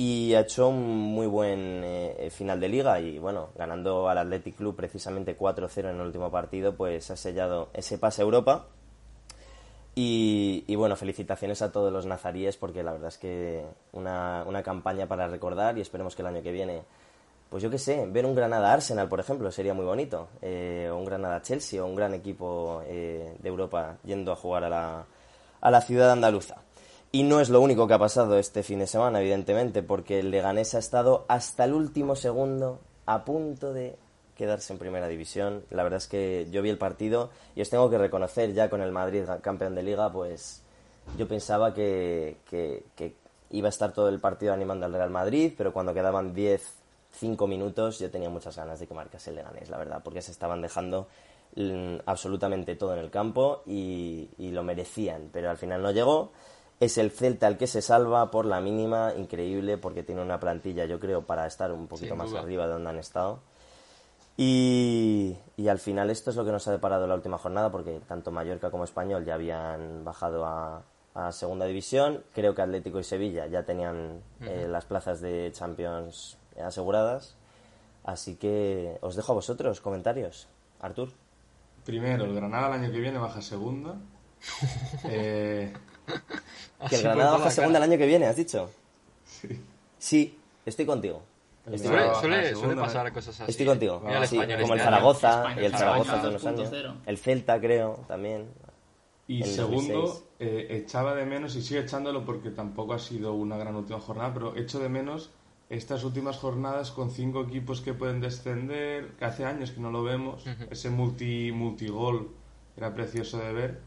y 0.00 0.34
ha 0.34 0.40
hecho 0.40 0.68
un 0.68 0.80
muy 0.96 1.26
buen 1.26 1.82
eh, 1.84 2.30
final 2.30 2.58
de 2.58 2.70
liga 2.70 2.98
y 3.00 3.18
bueno, 3.18 3.50
ganando 3.54 4.08
al 4.08 4.16
Athletic 4.16 4.56
Club 4.56 4.74
precisamente 4.74 5.36
4-0 5.36 5.90
en 5.90 5.96
el 5.96 6.00
último 6.00 6.30
partido, 6.30 6.74
pues 6.74 7.10
ha 7.10 7.16
sellado 7.16 7.68
ese 7.74 7.98
pase 7.98 8.22
a 8.22 8.24
Europa. 8.24 8.64
Y, 9.94 10.74
bueno, 10.74 10.96
felicitaciones 10.96 11.60
a 11.60 11.70
todos 11.70 11.92
los 11.92 12.06
nazaríes 12.06 12.56
porque 12.56 12.82
la 12.82 12.92
verdad 12.92 13.08
es 13.08 13.18
que 13.18 13.62
una, 13.92 14.42
una 14.46 14.62
campaña 14.62 15.06
para 15.06 15.28
recordar 15.28 15.76
y 15.76 15.82
esperemos 15.82 16.16
que 16.16 16.22
el 16.22 16.28
año 16.28 16.42
que 16.42 16.52
viene, 16.52 16.82
pues 17.50 17.62
yo 17.62 17.68
qué 17.68 17.76
sé, 17.76 18.06
ver 18.06 18.24
un 18.24 18.34
Granada-Arsenal, 18.34 19.06
por 19.06 19.20
ejemplo, 19.20 19.52
sería 19.52 19.74
muy 19.74 19.84
bonito. 19.84 20.28
Eh, 20.40 20.88
o 20.90 20.96
un 20.96 21.04
Granada-Chelsea 21.04 21.84
o 21.84 21.86
un 21.86 21.94
gran 21.94 22.14
equipo 22.14 22.80
eh, 22.86 23.36
de 23.38 23.48
Europa 23.50 23.98
yendo 24.04 24.32
a 24.32 24.36
jugar 24.36 24.64
a 24.64 24.70
la, 24.70 25.04
a 25.60 25.70
la 25.70 25.80
ciudad 25.82 26.10
andaluza. 26.10 26.56
Y 27.12 27.24
no 27.24 27.40
es 27.40 27.48
lo 27.48 27.60
único 27.60 27.88
que 27.88 27.94
ha 27.94 27.98
pasado 27.98 28.38
este 28.38 28.62
fin 28.62 28.78
de 28.78 28.86
semana, 28.86 29.20
evidentemente, 29.20 29.82
porque 29.82 30.20
el 30.20 30.30
Leganés 30.30 30.76
ha 30.76 30.78
estado 30.78 31.24
hasta 31.26 31.64
el 31.64 31.74
último 31.74 32.14
segundo 32.14 32.78
a 33.04 33.24
punto 33.24 33.72
de 33.72 33.96
quedarse 34.36 34.72
en 34.72 34.78
primera 34.78 35.08
división. 35.08 35.64
La 35.70 35.82
verdad 35.82 35.96
es 35.96 36.06
que 36.06 36.46
yo 36.52 36.62
vi 36.62 36.70
el 36.70 36.78
partido 36.78 37.30
y 37.56 37.62
os 37.62 37.68
tengo 37.68 37.90
que 37.90 37.98
reconocer 37.98 38.54
ya 38.54 38.70
con 38.70 38.80
el 38.80 38.92
Madrid 38.92 39.24
campeón 39.42 39.74
de 39.74 39.82
liga, 39.82 40.12
pues 40.12 40.62
yo 41.18 41.26
pensaba 41.26 41.74
que, 41.74 42.36
iba 43.50 43.66
a 43.66 43.70
estar 43.70 43.92
todo 43.92 44.08
el 44.08 44.20
partido 44.20 44.52
animando 44.52 44.86
al 44.86 44.92
Real 44.92 45.10
Madrid, 45.10 45.52
pero 45.58 45.72
cuando 45.72 45.92
quedaban 45.92 46.32
10, 46.32 46.62
5 47.10 47.46
minutos 47.48 47.98
yo 47.98 48.08
tenía 48.08 48.30
muchas 48.30 48.56
ganas 48.56 48.78
de 48.78 48.86
que 48.86 48.94
marcase 48.94 49.30
el 49.30 49.36
Leganés, 49.36 49.68
la 49.68 49.78
verdad, 49.78 50.00
porque 50.04 50.22
se 50.22 50.30
estaban 50.30 50.62
dejando 50.62 51.08
mm, 51.56 51.96
absolutamente 52.06 52.76
todo 52.76 52.92
en 52.92 53.00
el 53.00 53.10
campo 53.10 53.64
y 53.66 54.28
lo 54.38 54.62
merecían, 54.62 55.28
pero 55.32 55.50
al 55.50 55.58
final 55.58 55.82
no 55.82 55.90
llegó 55.90 56.30
es 56.80 56.98
el 56.98 57.10
Celta 57.10 57.46
el 57.46 57.58
que 57.58 57.66
se 57.66 57.82
salva 57.82 58.30
por 58.30 58.46
la 58.46 58.60
mínima, 58.60 59.12
increíble, 59.16 59.76
porque 59.78 60.02
tiene 60.02 60.22
una 60.22 60.40
plantilla, 60.40 60.86
yo 60.86 60.98
creo, 60.98 61.22
para 61.22 61.46
estar 61.46 61.70
un 61.72 61.86
poquito 61.86 62.10
Sin 62.10 62.18
más 62.18 62.30
duda. 62.30 62.40
arriba 62.40 62.66
de 62.66 62.72
donde 62.72 62.90
han 62.90 62.98
estado. 62.98 63.40
Y, 64.36 65.36
y 65.56 65.68
al 65.68 65.78
final 65.78 66.08
esto 66.08 66.30
es 66.30 66.36
lo 66.36 66.44
que 66.46 66.52
nos 66.52 66.66
ha 66.66 66.72
deparado 66.72 67.06
la 67.06 67.14
última 67.14 67.36
jornada, 67.36 67.70
porque 67.70 68.00
tanto 68.08 68.30
Mallorca 68.30 68.70
como 68.70 68.84
Español 68.84 69.24
ya 69.26 69.34
habían 69.34 70.02
bajado 70.04 70.46
a, 70.46 70.82
a 71.14 71.32
segunda 71.32 71.66
división. 71.66 72.24
Creo 72.34 72.54
que 72.54 72.62
Atlético 72.62 72.98
y 72.98 73.04
Sevilla 73.04 73.46
ya 73.46 73.64
tenían 73.64 74.22
eh, 74.40 74.66
las 74.68 74.86
plazas 74.86 75.20
de 75.20 75.50
Champions 75.52 76.38
aseguradas. 76.58 77.36
Así 78.04 78.36
que 78.36 78.96
os 79.02 79.14
dejo 79.16 79.32
a 79.32 79.34
vosotros 79.34 79.82
comentarios. 79.82 80.48
Artur. 80.80 81.10
Primero, 81.84 82.24
el 82.24 82.34
Granada 82.34 82.68
el 82.68 82.82
año 82.84 82.92
que 82.92 83.00
viene 83.00 83.18
baja 83.18 83.40
a 83.40 83.42
segunda. 83.42 83.96
Eh, 85.04 85.70
Que 86.88 86.96
el 86.96 87.02
Granada 87.02 87.32
baja 87.32 87.50
segunda 87.50 87.78
el 87.78 87.84
año 87.84 87.98
que 87.98 88.06
viene, 88.06 88.26
¿has 88.26 88.36
dicho? 88.36 88.70
sí. 89.24 89.48
Sí, 89.98 90.38
estoy 90.64 90.86
contigo. 90.86 91.22
Estoy, 91.70 91.88
Suele, 91.88 92.02
a 92.04 92.14
suele, 92.14 92.36
segunda, 92.48 92.58
suele 92.60 92.72
eh. 92.72 92.84
pasar 92.84 93.12
cosas 93.12 93.40
así. 93.40 93.50
estoy 93.50 93.66
contigo. 93.66 94.00
Mira 94.04 94.22
el 94.22 94.26
Sí, 94.28 94.36
español 94.36 94.60
como 94.62 94.72
el 94.72 94.78
este. 94.80 94.90
Zaragoza 94.90 95.28
España- 95.36 95.60
y 95.60 95.64
el 95.66 95.72
Zaragoza 95.72 96.12
hace 96.14 96.28
unos 96.28 96.42
Zaragoza 96.42 96.48
años. 96.76 96.84
2.0. 96.96 97.02
El 97.06 97.18
Celta, 97.18 97.60
creo, 97.60 98.04
también. 98.08 98.48
Y 99.28 99.42
segundo, 99.44 99.94
2006. 100.00 100.24
eh, 100.40 100.66
echaba 100.82 101.14
de 101.14 101.26
menos, 101.26 101.54
y 101.54 101.62
sigue 101.62 101.80
echándolo 101.80 102.24
porque 102.24 102.50
tampoco 102.50 102.94
ha 102.94 102.98
sido 102.98 103.34
una 103.34 103.58
gran 103.58 103.76
última 103.76 104.00
jornada, 104.00 104.32
pero 104.32 104.56
echo 104.56 104.78
de 104.80 104.88
menos 104.88 105.30
estas 105.68 106.02
últimas 106.02 106.36
jornadas 106.38 106.90
con 106.90 107.10
cinco 107.10 107.42
equipos 107.42 107.80
que 107.82 107.92
pueden 107.94 108.20
descender, 108.22 109.08
que 109.18 109.24
hace 109.26 109.44
años 109.44 109.70
que 109.70 109.80
no 109.80 109.90
lo 109.92 110.02
vemos, 110.02 110.44
ese 110.70 110.88
multi 110.90 111.52
multigol 111.52 112.30
era 112.76 112.92
precioso 112.94 113.38
de 113.38 113.52
ver. 113.52 113.80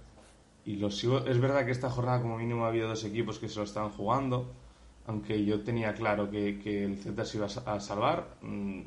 Y 0.66 0.78
lo 0.78 0.90
sigo, 0.92 1.20
es 1.26 1.40
verdad 1.40 1.66
que 1.66 1.72
esta 1.72 1.90
jornada 1.90 2.22
como 2.22 2.38
mínimo 2.38 2.66
ha 2.66 2.70
habido 2.70 2.88
dos 2.88 3.04
equipos 3.04 3.38
que 3.40 3.50
se 3.50 3.58
lo 3.60 3.64
estaban 3.66 3.90
jugando, 3.92 4.52
aunque 5.08 5.44
yo 5.44 5.62
tenía 5.62 5.94
claro 5.94 6.30
que, 6.32 6.60
que 6.60 6.86
el 6.86 6.98
Celta 6.98 7.26
se 7.26 7.38
iba 7.38 7.48
a 7.48 7.50
sa- 7.50 7.74
a 7.74 7.80
salvar, 7.82 8.38
mm, 8.42 8.82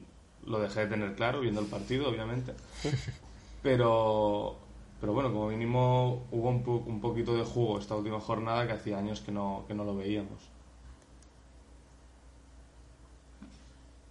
lo 0.46 0.58
dejé 0.60 0.80
de 0.80 0.86
tener 0.86 1.14
claro 1.14 1.40
viendo 1.40 1.60
el 1.60 1.66
partido, 1.66 2.08
obviamente. 2.08 2.54
Pero, 3.62 4.56
pero 5.00 5.12
bueno, 5.12 5.32
como 5.32 5.48
mínimo 5.48 6.24
hubo 6.30 6.48
un, 6.50 6.62
po- 6.62 6.84
un 6.86 7.00
poquito 7.00 7.34
de 7.34 7.42
jugo 7.42 7.80
esta 7.80 7.96
última 7.96 8.20
jornada 8.20 8.64
que 8.66 8.74
hacía 8.74 8.96
años 8.98 9.20
que 9.22 9.32
no, 9.32 9.64
que 9.66 9.74
no 9.74 9.82
lo 9.82 9.96
veíamos. 9.96 10.38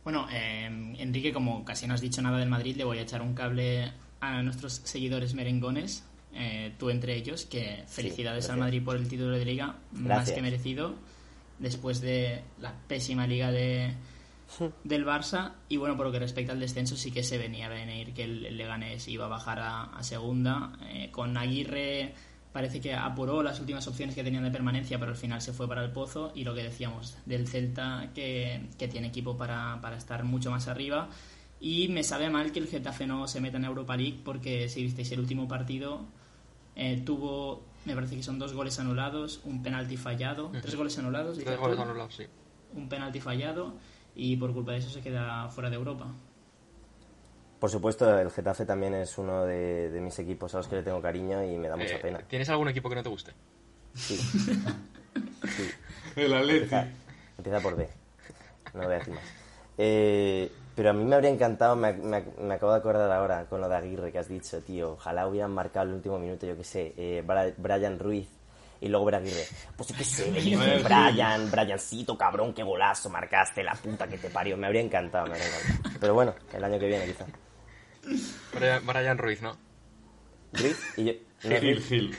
Bueno, 0.04 0.28
eh, 0.32 0.66
Enrique, 1.00 1.32
como 1.34 1.64
casi 1.66 1.88
no 1.88 1.94
has 1.94 2.02
dicho 2.02 2.22
nada 2.22 2.38
del 2.38 2.50
Madrid, 2.50 2.76
le 2.76 2.84
voy 2.84 2.98
a 3.00 3.02
echar 3.04 3.22
un 3.22 3.34
cable 3.34 3.92
a 4.20 4.44
nuestros 4.44 4.74
seguidores 4.84 5.34
merengones, 5.34 6.04
eh, 6.36 6.74
tú 6.78 6.90
entre 6.90 7.16
ellos, 7.16 7.46
que 7.46 7.84
felicidades 7.88 8.50
al. 8.50 8.60
Madrid 8.60 8.84
por 8.84 8.96
el 8.96 9.08
título 9.08 9.32
de 9.32 9.46
liga, 9.46 9.78
más 9.94 10.32
que 10.32 10.42
merecido, 10.42 10.96
después 11.60 12.02
de 12.02 12.44
la 12.60 12.74
pésima 12.88 13.26
liga 13.26 13.52
de, 13.52 13.94
del 14.84 15.06
Barça. 15.06 15.54
Y 15.70 15.78
bueno, 15.78 15.96
por 15.98 16.06
lo 16.06 16.12
que 16.12 16.20
respecta 16.20 16.52
al 16.52 16.60
descenso, 16.60 16.96
sí 16.96 17.12
que 17.12 17.24
se 17.24 17.38
venía 17.38 17.68
a 17.68 17.70
venir 17.70 18.14
que 18.14 18.24
el, 18.24 18.46
el 18.46 18.58
Leganés 18.58 19.08
iba 19.08 19.26
a 19.26 19.30
bajar 19.30 19.60
a, 19.60 19.84
a 19.86 20.04
segunda. 20.04 20.74
Eh, 20.90 21.10
con 21.12 21.38
Aguirre 21.38 22.14
parece 22.52 22.80
que 22.80 22.94
apuró 22.94 23.44
las 23.44 23.60
últimas 23.60 23.86
opciones 23.88 24.16
que 24.16 24.24
tenían 24.24 24.44
de 24.44 24.52
permanencia, 24.52 24.98
pero 24.98 25.12
al 25.12 25.18
final 25.18 25.42
se 25.42 25.52
fue 25.52 25.68
para 25.68 25.84
el 25.84 25.92
pozo. 25.92 26.32
Y 26.36 26.44
lo 26.44 26.54
que 26.54 26.64
decíamos 26.64 27.18
del 27.26 27.48
Celta, 27.48 28.12
que, 28.14 28.70
que 28.78 28.88
tiene 28.88 29.08
equipo 29.08 29.38
para, 29.38 29.80
para 29.82 29.98
estar 29.98 30.24
mucho 30.24 30.52
más 30.52 30.68
arriba. 30.68 31.10
Y 31.60 31.88
me 31.88 32.04
sabe 32.04 32.30
mal 32.30 32.52
que 32.52 32.60
el 32.60 32.68
Getafe 32.68 33.08
no 33.08 33.28
se 33.28 33.42
meta 33.42 33.58
en 33.58 33.66
Europa 33.66 33.96
League, 33.96 34.20
porque 34.24 34.68
si 34.70 34.84
visteis 34.84 35.12
el 35.14 35.22
último 35.22 35.48
partido, 35.48 36.06
eh, 36.76 37.02
tuvo, 37.06 37.62
me 37.86 37.94
parece 37.96 38.16
que 38.16 38.24
son 38.24 38.40
dos 38.40 38.54
goles 38.54 38.80
anulados, 38.80 39.42
un 39.46 39.62
penalti 39.64 39.98
fallado, 39.98 40.52
tres 40.62 40.76
goles 40.76 40.98
anulados, 40.98 41.38
Tres 41.38 41.58
goles 41.60 41.80
anulados, 41.80 42.16
sí. 42.16 42.26
un 42.74 42.90
penalti 42.90 43.20
fallado 43.20 43.74
y 44.16 44.38
por 44.38 44.54
culpa 44.54 44.72
de 44.74 44.80
eso 44.80 44.90
se 44.90 45.02
queda 45.02 45.48
fuera 45.50 45.70
de 45.70 45.76
Europa. 45.76 46.08
Por 47.60 47.70
supuesto, 47.70 48.20
el 48.20 48.30
Getafe 48.32 48.66
también 48.66 48.94
es 48.94 49.18
uno 49.18 49.44
de, 49.46 49.90
de 49.90 50.02
mis 50.02 50.20
equipos 50.20 50.54
a 50.54 50.58
los 50.58 50.68
que 50.68 50.76
le 50.76 50.84
tengo 50.84 51.02
cariño 51.02 51.44
y 51.44 51.58
me 51.58 51.68
da 51.70 51.76
mucha 51.78 51.96
Eh, 51.96 52.00
pena. 52.00 52.20
¿Tienes 52.20 52.50
algún 52.50 52.68
equipo 52.70 52.90
que 52.90 52.96
no 52.96 53.04
te 53.04 53.10
guste? 53.10 53.32
Sí, 53.94 54.18
El 56.16 56.34
Atleti. 56.34 56.64
empieza, 56.64 56.88
empieza 57.38 57.60
por 57.62 57.76
B. 57.78 57.88
No 58.74 58.84
voy 58.84 58.94
a 58.94 58.98
decir 59.00 59.14
más. 59.14 59.24
Eh, 59.78 60.52
pero 60.76 60.90
a 60.90 60.94
mí 60.94 61.04
me 61.06 61.16
habría 61.16 61.30
encantado, 61.32 61.76
me, 61.76 61.94
me- 61.94 62.26
me 62.40 62.54
acabo 62.56 62.72
de 62.74 62.80
acordar 62.80 63.12
ahora 63.12 63.46
con 63.46 63.62
lo 63.62 63.70
de 63.70 63.76
Aguirre 63.76 64.12
que 64.12 64.20
has 64.20 64.28
dicho, 64.28 64.62
tío. 64.62 64.94
Ojalá 64.94 65.28
hubieran 65.28 65.52
marcado 65.52 65.88
el 65.88 65.94
último 65.96 66.20
minuto, 66.20 66.46
yo 66.46 66.56
qué 66.58 66.64
sé, 66.64 66.94
eh, 66.98 67.24
Brian 67.58 67.98
Ruiz 68.00 68.28
y 68.82 68.88
luego 68.90 69.06
ver 69.06 69.16
a 69.16 69.18
Aguirre. 69.20 69.46
Pues 69.78 69.90
yo 69.90 69.96
qué 69.98 70.04
sé, 70.04 70.30
Brian 70.32 70.84
Brian, 70.84 71.50
Briancito, 71.52 72.18
cabrón, 72.18 72.54
qué 72.54 72.64
golazo 72.64 73.10
marcaste, 73.10 73.64
la 73.64 73.74
puta 73.76 74.08
que 74.08 74.18
te 74.18 74.30
parió. 74.30 74.58
Me 74.58 74.68
habría 74.68 74.82
encantado, 74.82 75.26
me 75.28 75.34
habría 75.34 75.48
encantado. 75.48 75.98
Pero 76.00 76.14
bueno, 76.14 76.36
el 76.54 76.64
año 76.64 76.78
que 76.80 76.88
viene 76.88 77.06
quizá. 77.06 77.26
Brian, 78.54 78.86
Brian 78.86 79.18
Ruiz, 79.18 79.42
¿no? 79.42 79.56
Ruiz 80.54 80.78
y 80.98 81.06
yo. 81.06 81.14
no, 81.50 81.56
Gil. 81.60 81.82
Gil. 81.82 82.18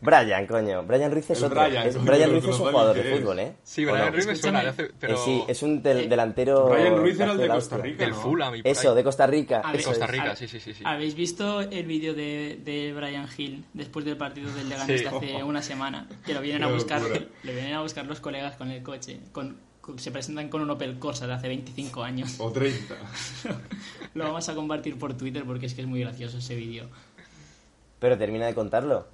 Brian, 0.00 0.46
coño. 0.46 0.82
Brian 0.82 1.10
Ruiz 1.10 1.30
es 1.30 1.38
El 1.38 1.44
otro. 1.46 1.62
Brian, 1.64 1.86
es- 1.86 1.96
coño, 1.96 2.06
Brian 2.06 2.30
Ruiz 2.30 2.44
es 2.44 2.50
un 2.60 2.70
jugador 2.70 2.96
de 2.96 3.16
fútbol, 3.16 3.38
¿eh? 3.38 3.52
Sí, 3.62 3.84
¿O 3.86 3.92
Brian 3.92 4.06
no? 4.06 4.12
Ruiz 4.12 4.26
me 4.26 4.36
suena, 4.36 4.62
de 4.72 4.84
Eh, 5.02 5.14
sí, 5.24 5.42
es 5.48 5.62
un 5.62 5.82
del- 5.82 6.08
delantero. 6.08 6.68
Brian 6.68 6.96
Ruiz 6.96 7.18
era 7.18 7.32
el 7.32 7.38
de 7.38 7.48
Costa. 7.48 7.78
Rica, 7.78 8.04
del 8.04 8.10
¿no? 8.10 8.16
Fulham 8.20 8.54
y 8.56 8.60
Eso, 8.64 8.94
de 8.94 9.02
Costa 9.04 9.26
Rica. 9.26 9.62
Eso 9.72 9.88
Costa. 9.88 10.06
Rica, 10.06 10.36
sí, 10.36 10.46
sí, 10.48 10.60
sí. 10.60 10.74
¿Habéis 10.84 11.14
visto 11.14 11.60
el 11.62 11.86
vídeo 11.86 12.12
de, 12.14 12.60
de 12.62 12.92
Brian 12.92 13.26
Hill 13.36 13.64
después 13.72 14.04
del 14.04 14.16
partido 14.16 14.52
del 14.52 14.68
Leganés 14.68 14.98
Sí. 15.00 15.04
de 15.08 15.16
hace 15.16 15.42
una 15.44 15.62
semana? 15.62 16.06
Que 16.24 16.34
lo 16.34 16.40
vienen 16.42 16.62
a 16.64 16.68
buscar, 16.70 17.00
locura. 17.00 17.22
vienen 17.42 17.72
a 17.74 17.80
buscar 17.82 18.04
los 18.06 18.20
colegas 18.20 18.56
con 18.56 18.70
el 18.70 18.82
coche. 18.82 19.18
Con, 19.32 19.56
con- 19.80 19.98
se 19.98 20.10
presentan 20.10 20.48
con 20.50 20.60
un 20.60 20.70
Opel 20.70 20.98
Corsa 20.98 21.26
de 21.26 21.32
hace 21.32 21.48
25 21.48 22.02
años. 22.02 22.34
O 22.38 22.52
30. 22.52 22.94
Lo 24.14 24.24
vamos 24.24 24.48
a 24.48 24.54
compartir 24.54 24.98
por 24.98 25.14
Twitter 25.16 25.44
porque 25.46 25.66
es 25.66 25.74
que 25.74 25.80
es 25.82 25.86
muy 25.86 26.00
gracioso 26.00 26.38
ese 26.38 26.54
vídeo. 26.54 26.88
Pero 27.98 28.18
termina 28.18 28.46
de 28.46 28.54
contarlo. 28.54 29.06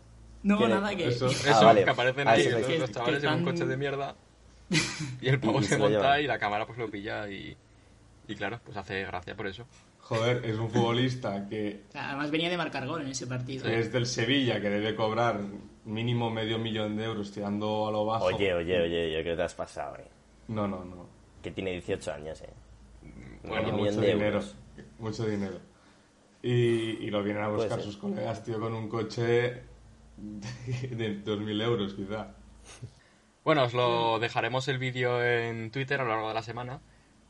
No, 0.43 0.59
¿Qué 0.59 0.65
le- 0.67 0.75
nada 0.75 0.95
que... 0.97 1.09
Eso. 1.09 1.27
Eso, 1.29 1.51
Ah, 1.53 1.65
vale. 1.65 1.85
que 1.85 1.91
aparecen 1.91 2.27
Ah, 2.29 2.33
ahí 2.33 2.49
los, 2.51 2.79
los 2.79 2.91
chavales 2.93 3.23
en 3.25 3.33
un 3.33 3.45
coche 3.45 3.65
de 3.67 3.77
mierda 3.77 4.15
y 5.21 5.29
el 5.29 5.39
pavo 5.41 5.61
Y 5.61 5.65
se 5.65 5.79
monta 5.79 6.21
y 6.21 6.27
la 6.27 6.39
cámara 6.39 6.67
pues 6.67 6.79
lo 6.79 6.91
pilla 6.91 7.29
y, 7.29 7.57
y 8.29 8.35
claro, 8.35 8.59
pues 8.65 8.77
hace 8.77 9.03
gracia 9.05 9.35
por 9.37 9.47
eso. 9.47 9.67
Joder, 10.01 10.45
es 10.45 10.59
un 10.59 10.69
futbolista 10.69 11.47
que 11.49 11.83
Además 11.95 12.31
venía 12.31 12.51
de 12.51 12.57
marcar 12.57 12.87
gol 12.87 13.03
en 13.03 13.09
ese 13.09 13.27
partido. 13.27 13.67
es 13.69 13.93
del 13.93 14.05
Sevilla, 14.07 14.61
que 14.61 14.69
debe 14.69 14.95
cobrar 14.97 15.41
mínimo 15.85 16.29
medio 16.31 16.59
millón 16.59 16.97
de 16.97 17.05
euros 17.05 17.31
tirando 17.31 17.87
a 17.89 17.93
lo 17.93 18.05
bajo. 18.05 18.25
Oye, 18.27 18.53
oye, 18.53 18.81
oye, 18.83 19.13
yo 19.13 19.21
creo 19.23 19.35
que 19.35 19.37
te 19.37 19.43
has 19.45 19.55
pasado, 19.55 19.97
eh. 19.99 20.09
No, 20.49 20.67
no, 20.67 20.85
no. 20.85 21.07
Que 21.41 21.53
tiene 21.53 21.71
18 21.73 22.13
años, 22.13 22.43
eh. 22.43 22.49
Bueno, 23.45 23.63
Medio 23.73 23.79
mucho 23.79 24.01
de 24.01 24.07
dinero. 24.09 24.27
euros. 24.27 24.57
Mucho 24.99 25.25
dinero. 25.27 25.59
Y, 26.43 26.51
y 26.53 27.11
lo 27.11 27.23
vienen 27.23 27.45
a 27.45 27.47
Puede 27.49 27.61
buscar 27.69 27.81
sus 27.81 27.97
colegas, 27.97 28.43
tío, 28.45 28.59
con 28.59 28.75
un 28.75 28.89
coche 28.89 29.63
de 30.91 31.25
2.000 31.25 31.63
euros, 31.63 31.95
quizá. 31.95 32.35
Bueno, 33.45 33.65
os 33.65 33.75
lo 33.75 34.19
dejaremos 34.21 34.69
el 34.69 34.79
vídeo 34.79 35.23
en 35.25 35.71
Twitter 35.71 36.01
a 36.01 36.05
lo 36.05 36.11
largo 36.11 36.29
de 36.29 36.35
la 36.35 36.43
semana. 36.43 36.81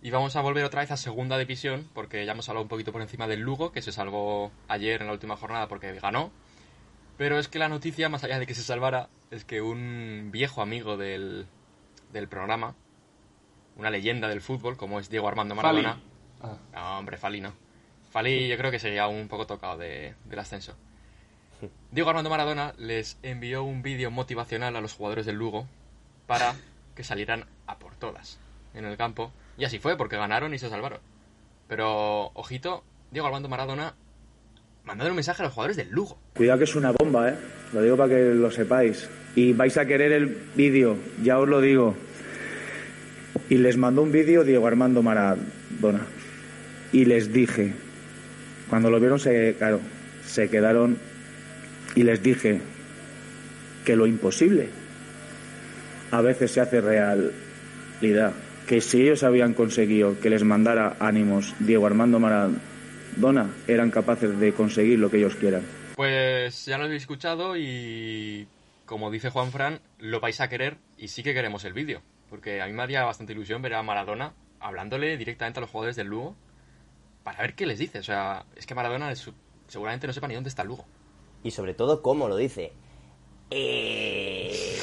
Y 0.03 0.11
vamos 0.11 0.35
a 0.35 0.41
volver 0.41 0.65
otra 0.65 0.81
vez 0.81 0.91
a 0.91 0.97
segunda 0.97 1.39
división, 1.39 1.89
porque 1.95 2.27
ya 2.27 2.33
hemos 2.33 2.49
hablado 2.49 2.63
un 2.65 2.69
poquito 2.69 2.91
por 2.93 3.03
encima 3.03 3.29
del 3.29 3.41
Lugo, 3.41 3.71
que 3.71 3.83
se 3.83 3.93
salvó 3.93 4.51
ayer 4.69 5.01
en 5.01 5.07
la 5.07 5.13
última 5.13 5.37
jornada 5.37 5.69
porque 5.69 5.93
ganó. 5.95 6.33
Pero 7.17 7.39
es 7.39 7.47
que 7.49 7.61
la 7.61 7.69
noticia, 7.69 8.09
más 8.09 8.25
allá 8.25 8.39
de 8.41 8.47
que 8.47 8.55
se 8.55 8.63
salvara, 8.63 9.09
es 9.31 9.45
que 9.45 9.63
un 9.63 10.31
viejo 10.33 10.61
amigo 10.61 10.97
del, 10.97 11.47
del 12.13 12.27
programa, 12.27 12.75
una 13.77 13.91
leyenda 13.91 14.27
del 14.29 14.41
fútbol 14.41 14.77
como 14.77 14.99
es 14.99 15.09
Diego 15.09 15.29
Armando 15.29 15.55
Maradona. 15.55 16.01
Ah, 16.43 16.59
No, 16.75 16.99
hombre, 16.99 17.17
Fali 17.17 17.41
no. 17.41 17.53
Fali 18.11 18.49
yo 18.49 18.57
creo 18.59 18.71
que 18.73 18.81
sería 18.81 19.07
un 19.07 19.29
poco 19.29 19.47
tocado 19.47 19.79
de- 19.79 20.15
del 20.25 20.39
ascenso. 20.41 20.77
Diego 21.91 22.11
Armando 22.11 22.31
Maradona 22.31 22.75
les 22.79 23.19
envió 23.23 23.63
un 23.65 23.83
vídeo 23.83 24.11
motivacional 24.11 24.77
a 24.77 24.81
los 24.81 24.95
jugadores 24.95 25.27
del 25.27 25.37
Lugo 25.37 25.67
para 26.27 26.55
que 26.95 27.05
salieran 27.05 27.47
a 27.67 27.79
por 27.79 27.95
todas 27.97 28.39
en 28.75 28.85
el 28.85 28.97
campo. 28.97 29.33
Y 29.59 29.65
así 29.65 29.79
fue, 29.79 29.97
porque 29.97 30.17
ganaron 30.17 30.55
y 30.55 30.59
se 30.59 30.71
salvaron. 30.71 31.01
Pero, 31.69 32.31
ojito, 32.35 32.85
Diego 33.11 33.27
Armando 33.27 33.49
Maradona 33.49 33.95
mandando 34.85 35.11
un 35.11 35.17
mensaje 35.17 35.43
a 35.43 35.47
los 35.47 35.55
jugadores 35.55 35.77
del 35.77 35.91
Lugo. 35.91 36.19
Cuidado 36.35 36.59
que 36.59 36.65
es 36.65 36.75
una 36.75 36.93
bomba, 36.93 37.31
¿eh? 37.31 37.37
Lo 37.73 37.83
digo 37.83 37.97
para 37.97 38.15
que 38.15 38.35
lo 38.35 38.51
sepáis. 38.51 39.09
Y 39.35 39.53
vais 39.53 39.77
a 39.77 39.87
querer 39.87 40.13
el 40.13 40.27
vídeo, 40.55 40.97
ya 41.23 41.39
os 41.39 41.49
lo 41.49 41.61
digo. 41.61 41.95
Y 43.49 43.57
les 43.57 43.77
mandó 43.77 44.03
un 44.03 44.13
vídeo 44.13 44.45
Diego 44.45 44.67
Armando 44.67 45.03
Maradona. 45.03 46.07
Y 46.93 47.05
les 47.05 47.33
dije, 47.33 47.75
cuando 48.69 48.91
lo 48.91 49.01
vieron, 49.01 49.19
se, 49.19 49.55
claro, 49.57 49.81
se 50.27 50.51
quedaron. 50.51 50.99
Y 51.95 52.05
les 52.05 52.23
dije 52.23 52.61
que 53.85 53.97
lo 53.97 54.07
imposible 54.07 54.71
a 56.13 56.21
veces 56.21 56.53
se 56.53 56.61
hace 56.61 56.81
realidad. 56.81 58.35
Que 58.67 58.81
si 58.81 59.03
ellos 59.03 59.25
habían 59.25 59.55
conseguido 59.55 60.21
que 60.21 60.31
les 60.31 60.45
mandara 60.45 60.97
ánimos 61.01 61.55
Diego 61.59 61.87
Armando 61.87 62.21
Maradona, 62.21 63.51
eran 63.67 63.91
capaces 63.91 64.39
de 64.39 64.53
conseguir 64.53 64.99
lo 64.99 65.11
que 65.11 65.19
ellos 65.19 65.35
quieran. 65.35 65.63
Pues 65.97 66.67
ya 66.67 66.79
lo 66.79 66.85
habéis 66.85 67.03
escuchado 67.03 67.57
y 67.57 68.47
como 68.85 69.11
dice 69.11 69.31
Juan 69.31 69.51
Fran, 69.51 69.81
lo 69.99 70.21
vais 70.21 70.41
a 70.41 70.49
querer 70.49 70.77
y 70.99 71.09
sí 71.09 71.23
que 71.23 71.35
queremos 71.35 71.65
el 71.65 71.73
vídeo. 71.73 72.03
Porque 72.31 72.63
a 72.63 72.67
mí 72.67 72.73
me 72.73 72.83
haría 72.83 73.05
bastante 73.05 73.33
ilusión 73.33 73.63
ver 73.63 73.75
a 73.75 73.83
Maradona 73.83 74.33
hablándole 74.61 75.17
directamente 75.17 75.61
a 75.61 75.63
los 75.63 75.71
jugadores 75.71 75.97
del 75.97 76.07
Lugo 76.07 76.37
para 77.25 77.41
ver 77.41 77.55
qué 77.55 77.67
les 77.67 77.79
dice. 77.79 77.99
O 77.99 78.03
sea, 78.03 78.45
es 78.55 78.67
que 78.67 78.75
Maradona 78.75 79.13
seguramente 79.67 80.07
no 80.07 80.13
sepa 80.13 80.29
ni 80.29 80.35
dónde 80.35 80.51
está 80.51 80.63
el 80.63 80.69
Lugo. 80.69 80.87
Y 81.45 81.51
sobre 81.51 81.75
todo, 81.75 82.03
¿cómo 82.03 82.29
lo 82.29 82.37
dice? 82.37 82.73
Eh, 83.51 84.77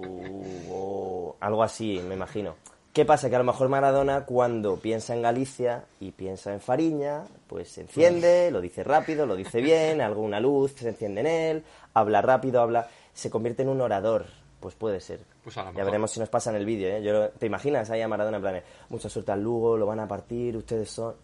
Lugo. 0.00 1.36
Algo 1.40 1.62
así, 1.62 2.00
me 2.06 2.14
imagino. 2.14 2.54
¿Qué 2.92 3.04
pasa? 3.04 3.30
Que 3.30 3.36
a 3.36 3.38
lo 3.38 3.44
mejor 3.44 3.68
Maradona, 3.68 4.24
cuando 4.26 4.76
piensa 4.76 5.14
en 5.14 5.22
Galicia 5.22 5.84
y 6.00 6.10
piensa 6.10 6.52
en 6.52 6.60
Fariña, 6.60 7.22
pues 7.46 7.68
se 7.70 7.82
enciende, 7.82 8.50
lo 8.50 8.60
dice 8.60 8.82
rápido, 8.82 9.26
lo 9.26 9.36
dice 9.36 9.60
bien, 9.60 10.00
alguna 10.00 10.40
luz 10.40 10.72
se 10.72 10.88
enciende 10.88 11.20
en 11.20 11.26
él, 11.28 11.64
habla 11.94 12.20
rápido, 12.20 12.60
habla. 12.60 12.88
Se 13.14 13.30
convierte 13.30 13.62
en 13.62 13.68
un 13.68 13.80
orador. 13.80 14.26
Pues 14.58 14.74
puede 14.74 15.00
ser. 15.00 15.20
Pues 15.44 15.56
a 15.56 15.60
lo 15.60 15.66
Ya 15.68 15.72
mejor. 15.72 15.84
veremos 15.86 16.10
si 16.10 16.20
nos 16.20 16.28
pasa 16.28 16.50
en 16.50 16.56
el 16.56 16.66
vídeo, 16.66 16.88
¿eh? 16.94 17.02
Yo 17.02 17.30
¿Te 17.30 17.46
imaginas 17.46 17.88
ahí 17.90 18.02
a 18.02 18.08
Maradona 18.08 18.36
en 18.38 18.42
plan, 18.42 18.62
mucha 18.90 19.08
suerte 19.08 19.32
al 19.32 19.40
Lugo, 19.42 19.76
lo 19.78 19.86
van 19.86 20.00
a 20.00 20.08
partir, 20.08 20.54
ustedes 20.56 20.90
son... 20.90 21.14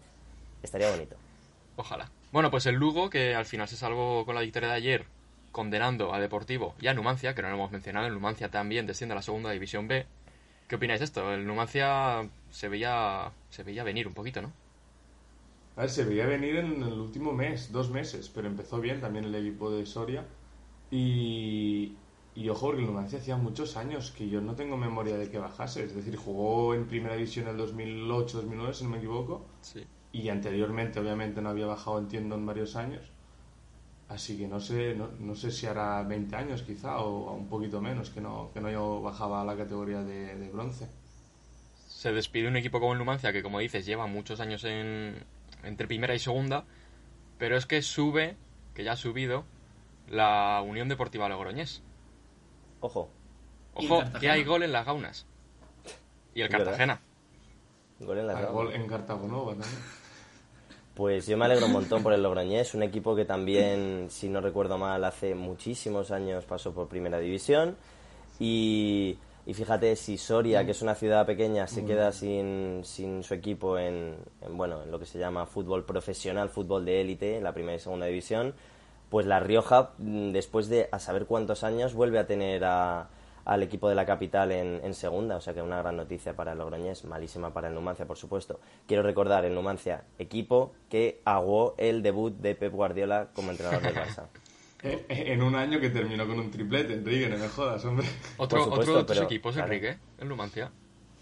Estaría 0.63 0.89
bonito. 0.89 1.15
Ojalá. 1.75 2.09
Bueno, 2.31 2.51
pues 2.51 2.65
el 2.65 2.75
Lugo, 2.75 3.09
que 3.09 3.35
al 3.35 3.45
final 3.45 3.67
se 3.67 3.77
salvó 3.77 4.25
con 4.25 4.35
la 4.35 4.41
victoria 4.41 4.69
de 4.69 4.75
ayer, 4.75 5.05
condenando 5.51 6.13
a 6.13 6.19
Deportivo 6.19 6.75
y 6.79 6.87
a 6.87 6.93
Numancia, 6.93 7.33
que 7.33 7.41
no 7.41 7.49
lo 7.49 7.55
hemos 7.55 7.71
mencionado, 7.71 8.07
el 8.07 8.13
Numancia 8.13 8.49
también 8.51 8.85
desciende 8.85 9.13
a 9.13 9.17
la 9.17 9.21
segunda 9.21 9.51
división 9.51 9.87
B. 9.87 10.05
¿Qué 10.67 10.75
opináis 10.75 10.99
de 10.99 11.05
esto? 11.05 11.33
El 11.33 11.45
Numancia 11.47 12.29
se 12.51 12.69
veía, 12.69 13.31
se 13.49 13.63
veía 13.63 13.83
venir 13.83 14.07
un 14.07 14.13
poquito, 14.13 14.41
¿no? 14.41 14.53
A 15.77 15.81
ver, 15.81 15.89
se 15.89 16.03
veía 16.03 16.25
venir 16.25 16.57
en 16.57 16.81
el 16.83 16.99
último 16.99 17.31
mes, 17.33 17.71
dos 17.71 17.89
meses, 17.89 18.29
pero 18.33 18.47
empezó 18.47 18.81
bien 18.81 18.99
también 18.99 19.25
el 19.25 19.35
equipo 19.35 19.69
de 19.71 19.85
Soria. 19.85 20.25
Y, 20.91 21.97
y 22.35 22.49
ojo, 22.49 22.67
porque 22.67 22.81
el 22.81 22.87
Numancia 22.87 23.19
hacía 23.19 23.37
muchos 23.37 23.77
años 23.77 24.11
que 24.11 24.27
yo 24.29 24.41
no 24.41 24.55
tengo 24.55 24.75
memoria 24.77 25.17
de 25.17 25.29
que 25.29 25.37
bajase. 25.39 25.83
Es 25.85 25.95
decir, 25.95 26.15
jugó 26.17 26.73
en 26.75 26.87
primera 26.87 27.15
división 27.15 27.47
en 27.47 27.59
el 27.59 27.61
2008-2009, 27.61 28.73
si 28.73 28.83
no 28.85 28.89
me 28.91 28.97
equivoco. 28.97 29.45
Sí. 29.61 29.85
Y 30.17 30.29
anteriormente, 30.29 30.99
obviamente, 30.99 31.43
no 31.43 31.49
había 31.49 31.67
bajado, 31.67 31.99
entiendo, 31.99 32.33
en 32.33 32.45
varios 32.47 32.75
años. 32.75 33.03
Así 34.09 34.35
que 34.35 34.47
no 34.47 34.59
sé, 34.59 34.95
no, 34.95 35.09
no 35.19 35.35
sé 35.35 35.51
si 35.51 35.67
hará 35.67 36.01
20 36.01 36.35
años 36.35 36.63
quizá, 36.63 36.97
o 36.97 37.33
un 37.33 37.47
poquito 37.47 37.81
menos, 37.81 38.09
que 38.09 38.19
no, 38.19 38.49
que 38.51 38.59
no 38.59 38.71
yo 38.71 38.99
bajaba 38.99 39.41
a 39.41 39.45
la 39.45 39.55
categoría 39.55 40.01
de, 40.01 40.35
de 40.35 40.49
bronce. 40.49 40.87
Se 41.87 42.11
despide 42.11 42.47
un 42.47 42.57
equipo 42.57 42.79
como 42.79 42.93
el 42.93 42.97
Numancia, 42.97 43.31
que 43.31 43.43
como 43.43 43.59
dices, 43.59 43.85
lleva 43.85 44.07
muchos 44.07 44.39
años 44.39 44.63
en, 44.63 45.23
entre 45.63 45.85
primera 45.85 46.15
y 46.15 46.19
segunda, 46.19 46.63
pero 47.37 47.55
es 47.55 47.67
que 47.67 47.83
sube, 47.83 48.37
que 48.73 48.83
ya 48.83 48.93
ha 48.93 48.97
subido, 48.97 49.43
la 50.09 50.63
Unión 50.65 50.89
Deportiva 50.89 51.29
Logroñés. 51.29 51.83
Ojo, 52.79 53.09
Ojo, 53.75 54.03
que 54.19 54.31
hay 54.31 54.43
gol 54.43 54.63
en 54.63 54.71
las 54.71 54.83
gaunas. 54.83 55.27
Y 56.33 56.41
el 56.41 56.49
verdad. 56.49 56.65
Cartagena. 56.65 57.01
gol 57.99 58.17
en 58.17 58.27
la 58.27 58.45
gol 58.45 58.73
en 58.73 58.87
Cartagonova 58.87 59.51
también. 59.51 60.06
Pues 60.97 61.27
yo 61.27 61.37
me 61.37 61.45
alegro 61.45 61.67
un 61.67 61.73
montón 61.73 62.01
por 62.01 62.11
el 62.11 62.23
Logroñés, 62.23 62.73
un 62.73 62.81
equipo 62.81 63.15
que 63.15 63.23
también, 63.23 64.07
si 64.09 64.29
no 64.29 64.41
recuerdo 64.41 64.79
mal, 64.79 65.03
hace 65.03 65.35
muchísimos 65.35 66.09
años 66.09 66.43
pasó 66.45 66.73
por 66.73 66.87
Primera 66.87 67.19
División. 67.19 67.75
Y, 68.39 69.15
y 69.45 69.53
fíjate, 69.53 69.95
si 69.95 70.17
Soria, 70.17 70.65
que 70.65 70.71
es 70.71 70.81
una 70.81 70.95
ciudad 70.95 71.23
pequeña, 71.27 71.67
se 71.67 71.85
queda 71.85 72.11
sin, 72.11 72.81
sin 72.83 73.21
su 73.21 73.35
equipo 73.35 73.77
en, 73.77 74.15
en, 74.41 74.57
bueno, 74.57 74.81
en 74.81 74.89
lo 74.89 74.97
que 74.97 75.05
se 75.05 75.19
llama 75.19 75.45
fútbol 75.45 75.85
profesional, 75.85 76.49
fútbol 76.49 76.83
de 76.83 76.99
élite, 77.01 77.37
en 77.37 77.43
la 77.43 77.53
Primera 77.53 77.75
y 77.75 77.79
Segunda 77.79 78.07
División, 78.07 78.55
pues 79.11 79.27
La 79.27 79.39
Rioja, 79.39 79.91
mm, 79.99 80.31
después 80.31 80.67
de 80.67 80.89
a 80.91 80.97
saber 80.97 81.27
cuántos 81.27 81.63
años, 81.63 81.93
vuelve 81.93 82.17
a 82.17 82.25
tener 82.25 82.65
a- 82.65 83.07
al 83.47 83.63
equipo 83.63 83.87
de 83.87 83.95
la 83.95 84.05
capital 84.05 84.51
en, 84.51 84.81
en 84.83 84.93
segunda, 84.93 85.37
o 85.37 85.41
sea 85.41 85.53
que 85.53 85.61
una 85.61 85.77
gran 85.77 85.95
noticia 85.95 86.35
para 86.35 86.51
el 86.51 86.57
Logroñés, 86.57 87.05
malísima 87.05 87.53
para 87.53 87.69
el 87.69 87.73
Numancia, 87.73 88.05
por 88.05 88.17
supuesto. 88.17 88.59
Quiero 88.85 89.03
recordar, 89.03 89.45
el 89.45 89.55
Numancia, 89.55 90.03
equipo 90.19 90.73
que 90.89 91.21
aguó 91.23 91.73
el 91.77 92.03
debut 92.03 92.35
de 92.35 92.55
Pep 92.55 92.73
Guardiola 92.73 93.29
como 93.33 93.51
entrenador 93.51 93.81
del 93.81 93.95
Barça. 93.95 94.27
Eh, 94.83 95.07
eh, 95.09 95.33
en 95.33 95.41
un 95.41 95.55
año 95.55 95.79
que 95.79 95.89
terminó 95.89 96.27
con 96.27 96.39
un 96.39 96.51
triplete, 96.51 96.93
Enrique, 96.93 97.27
no 97.27 97.39
me 97.39 97.47
jodas, 97.47 97.83
hombre. 97.83 98.05
Otro, 98.37 98.63
supuesto, 98.63 98.81
otro 98.81 98.97
de 98.97 99.03
tus 99.05 99.15
pero, 99.15 99.25
equipos, 99.25 99.55
claro. 99.55 99.73
Enrique, 99.73 99.97
el 100.19 100.27
Numancia. 100.27 100.71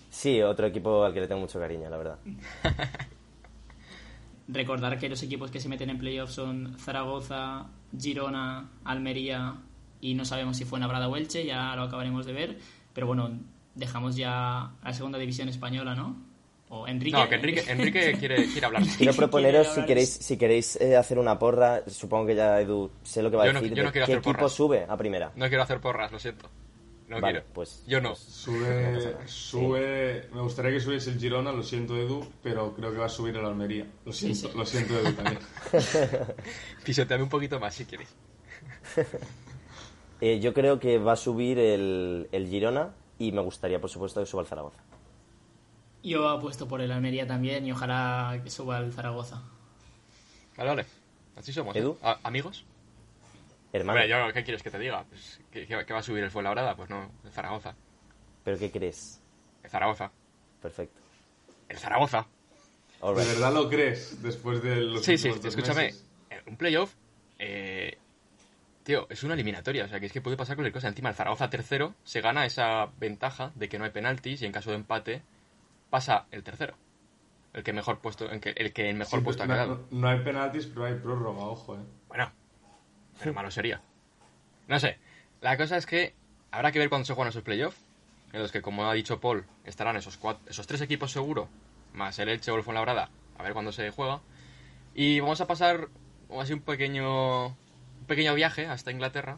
Sí, 0.09 0.41
otro 0.41 0.67
equipo 0.67 1.05
al 1.05 1.13
que 1.13 1.21
le 1.21 1.27
tengo 1.29 1.39
mucho 1.39 1.57
cariño, 1.57 1.89
la 1.89 1.95
verdad. 1.95 2.19
Recordar 4.49 4.99
que 4.99 5.07
los 5.07 5.23
equipos 5.23 5.51
que 5.51 5.61
se 5.61 5.69
meten 5.69 5.89
en 5.89 5.97
playoffs 5.97 6.33
son 6.33 6.77
Zaragoza, 6.77 7.67
Girona, 7.97 8.71
Almería 8.83 9.55
y 10.01 10.13
no 10.13 10.25
sabemos 10.25 10.57
si 10.57 10.65
fue 10.65 10.79
Navrada 10.79 11.07
o 11.07 11.15
Elche, 11.15 11.45
ya 11.45 11.75
lo 11.75 11.83
acabaremos 11.83 12.25
de 12.25 12.33
ver. 12.33 12.57
Pero 12.93 13.07
bueno, 13.07 13.39
dejamos 13.75 14.15
ya 14.15 14.61
a 14.65 14.71
la 14.83 14.93
segunda 14.93 15.17
división 15.19 15.49
española, 15.49 15.95
¿no? 15.95 16.15
O 16.69 16.87
Enrique. 16.87 17.15
No, 17.17 17.29
que 17.29 17.35
Enrique, 17.35 17.63
Enrique 17.67 18.15
quiere, 18.19 18.45
quiere 18.47 18.65
hablar. 18.65 18.83
Quiero 18.97 19.13
proponeros, 19.13 19.67
si 19.67 19.85
queréis, 19.85 20.09
si 20.09 20.37
queréis 20.37 20.75
eh, 20.81 20.95
hacer 20.97 21.19
una 21.19 21.37
porra, 21.37 21.83
supongo 21.87 22.25
que 22.27 22.35
ya 22.35 22.59
Edu 22.59 22.89
sé 23.03 23.21
lo 23.21 23.29
que 23.29 23.37
va 23.37 23.43
a 23.43 23.47
Yo 23.47 23.53
no- 23.53 23.61
decir, 23.61 23.77
yo 23.77 23.83
no 23.83 23.91
quiero 23.91 24.05
qué 24.07 24.13
hacer 24.13 24.17
equipo 24.23 24.37
porras. 24.39 24.51
sube 24.51 24.85
a 24.89 24.97
primera. 24.97 25.31
No 25.35 25.47
quiero 25.47 25.61
hacer 25.63 25.79
porras, 25.79 26.11
lo 26.11 26.19
siento. 26.19 26.49
No 27.07 27.21
Vale, 27.21 27.33
quiero. 27.41 27.53
pues- 27.53 27.83
Yo 27.85 28.01
no. 28.01 28.15
Sube, 28.15 29.15
sube, 29.27 30.27
me 30.33 30.41
gustaría 30.41 30.71
que 30.71 30.79
subiese 30.79 31.11
el 31.11 31.19
Girona, 31.19 31.51
lo 31.51 31.61
siento 31.61 31.95
Edu, 31.95 32.27
pero 32.41 32.73
creo 32.73 32.91
que 32.91 32.97
va 32.97 33.05
a 33.05 33.09
subir 33.09 33.35
el 33.37 33.45
Almería. 33.45 33.85
Lo 34.03 34.11
siento, 34.11 34.49
sí. 34.51 34.57
lo 34.57 34.65
siento 34.65 34.97
Edu 34.99 35.11
también. 35.13 35.37
Pisoteame 36.83 37.21
un 37.23 37.29
poquito 37.29 37.59
más 37.59 37.75
si 37.75 37.85
quieres. 37.85 38.07
Eh, 40.21 40.39
yo 40.39 40.53
creo 40.53 40.79
que 40.79 40.97
va 40.97 41.13
a 41.13 41.17
subir 41.17 41.59
el, 41.59 42.27
el 42.31 42.47
Girona 42.47 42.93
y 43.19 43.31
me 43.31 43.41
gustaría, 43.41 43.79
por 43.79 43.89
supuesto, 43.89 44.19
que 44.21 44.25
suba 44.25 44.41
el 44.41 44.47
Zaragoza. 44.47 44.79
Yo 46.03 46.29
apuesto 46.29 46.67
por 46.67 46.81
el 46.81 46.91
Almería 46.91 47.25
también 47.27 47.65
y 47.65 47.71
ojalá 47.71 48.39
que 48.43 48.49
suba 48.49 48.77
el 48.79 48.93
Zaragoza. 48.93 49.41
Vale, 50.57 50.69
vale. 50.69 50.85
Así 51.35 51.51
somos. 51.51 51.75
¿eh? 51.75 51.79
Edu. 51.79 51.97
¿Amigos? 52.23 52.63
Hermano, 53.73 53.99
Hombre, 53.99 54.09
yo, 54.09 54.33
¿qué 54.33 54.43
quieres 54.43 54.63
que 54.63 54.71
te 54.71 54.79
diga? 54.79 55.03
Pues, 55.09 55.41
¿que, 55.51 55.67
que- 55.67 55.85
que 55.85 55.93
va 55.93 55.99
a 55.99 56.03
subir 56.03 56.23
el 56.23 56.31
Fuenlabrada? 56.31 56.75
Pues 56.75 56.89
no, 56.89 57.09
el 57.25 57.31
Zaragoza. 57.31 57.75
¿pero 58.43 58.57
qué 58.59 58.71
crees? 58.71 59.19
El 59.63 59.69
Zaragoza. 59.69 60.11
Perfecto. 60.61 61.01
El 61.67 61.77
Zaragoza. 61.77 62.25
¿De 63.01 63.13
verdad 63.13 63.53
lo 63.53 63.67
crees 63.69 64.21
después 64.21 64.61
de 64.63 64.77
los 64.77 65.03
Sí, 65.03 65.17
sí, 65.17 65.29
escúchame. 65.29 65.85
meses? 65.87 66.05
eh, 66.29 66.41
Un 66.47 66.55
playoff, 66.55 66.93
eh, 67.39 67.97
tío, 68.85 69.07
es 69.09 69.23
una 69.23 69.33
eliminatoria. 69.33 69.83
O 69.83 69.87
sea, 69.89 69.99
que 69.99 70.05
es 70.05 70.13
que 70.13 70.21
puede 70.21 70.37
pasar 70.37 70.55
cualquier 70.55 70.71
cosa. 70.73 70.87
Encima, 70.87 71.09
el 71.09 71.15
Zaragoza 71.15 71.49
tercero 71.49 71.95
se 72.05 72.21
gana 72.21 72.45
esa 72.45 72.85
ventaja 72.97 73.51
de 73.55 73.67
que 73.67 73.77
no 73.77 73.83
hay 73.83 73.91
penaltis 73.91 74.41
y 74.41 74.45
en 74.45 74.53
caso 74.53 74.69
de 74.69 74.77
empate 74.77 75.21
pasa 75.89 76.27
el 76.31 76.43
tercero. 76.43 76.75
El 77.53 77.63
que 77.63 77.73
mejor 77.73 77.99
puesto, 77.99 78.29
el 78.29 78.39
que, 78.39 78.51
el 78.51 78.71
que 78.73 78.89
en 78.89 78.97
mejor 78.97 79.19
Sí, 79.19 79.25
puesto 79.25 79.43
ha 79.43 79.47
quedado. 79.47 79.87
no, 79.89 79.99
no 79.99 80.07
hay 80.07 80.19
penaltis, 80.19 80.67
pero 80.67 80.85
hay 80.85 80.95
prórroga, 80.95 81.43
ojo, 81.45 81.75
eh. 81.75 81.79
Bueno, 82.07 82.31
pero 83.19 83.33
malo 83.33 83.49
sería. 83.51 83.81
No 84.67 84.79
sé. 84.79 84.97
La 85.41 85.57
cosa 85.57 85.77
es 85.77 85.85
que 85.85 86.13
habrá 86.51 86.71
que 86.71 86.79
ver 86.79 86.89
cuándo 86.89 87.05
se 87.05 87.13
juegan 87.13 87.29
esos 87.29 87.43
playoffs. 87.43 87.83
En 88.33 88.41
los 88.41 88.51
que, 88.51 88.61
como 88.61 88.89
ha 88.89 88.93
dicho 88.93 89.19
Paul, 89.21 89.45
estarán 89.63 89.95
esos, 89.95 90.17
cuatro, 90.17 90.43
esos 90.49 90.67
tres 90.67 90.81
equipos 90.81 91.11
seguro, 91.11 91.47
más 91.93 92.19
el 92.19 92.27
Elche 92.29 92.51
o 92.51 92.57
el 92.57 92.63
Fuenlabrada. 92.63 93.09
A 93.37 93.43
ver 93.43 93.53
cuándo 93.53 93.71
se 93.71 93.89
juega. 93.91 94.19
Y 94.93 95.21
vamos 95.21 95.39
a 95.39 95.47
pasar 95.47 95.87
vamos 96.27 96.41
a 96.41 96.43
hacer 96.43 96.55
un 96.55 96.61
pequeño, 96.63 97.55
pequeño 98.05 98.33
viaje 98.35 98.67
hasta 98.67 98.91
Inglaterra. 98.91 99.37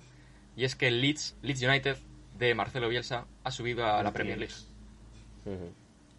Y 0.55 0.65
es 0.65 0.75
que 0.75 0.87
el 0.87 1.01
Leeds, 1.01 1.35
Leeds 1.41 1.61
United 1.61 1.97
de 2.37 2.53
Marcelo 2.55 2.89
Bielsa 2.89 3.25
ha 3.43 3.51
subido 3.51 3.85
a 3.85 4.03
la 4.03 4.11
Premier 4.11 4.37
League. 4.37 4.53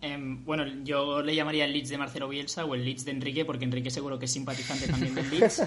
Em, 0.00 0.44
bueno, 0.44 0.64
yo 0.84 1.22
le 1.22 1.34
llamaría 1.34 1.64
el 1.64 1.72
Leeds 1.72 1.88
de 1.88 1.98
Marcelo 1.98 2.28
Bielsa 2.28 2.64
o 2.64 2.74
el 2.74 2.84
Leeds 2.84 3.04
de 3.04 3.10
Enrique, 3.10 3.44
porque 3.44 3.64
Enrique 3.64 3.90
seguro 3.90 4.18
que 4.18 4.26
es 4.26 4.32
simpatizante 4.32 4.86
también 4.88 5.14
del 5.14 5.28
Leeds. 5.30 5.62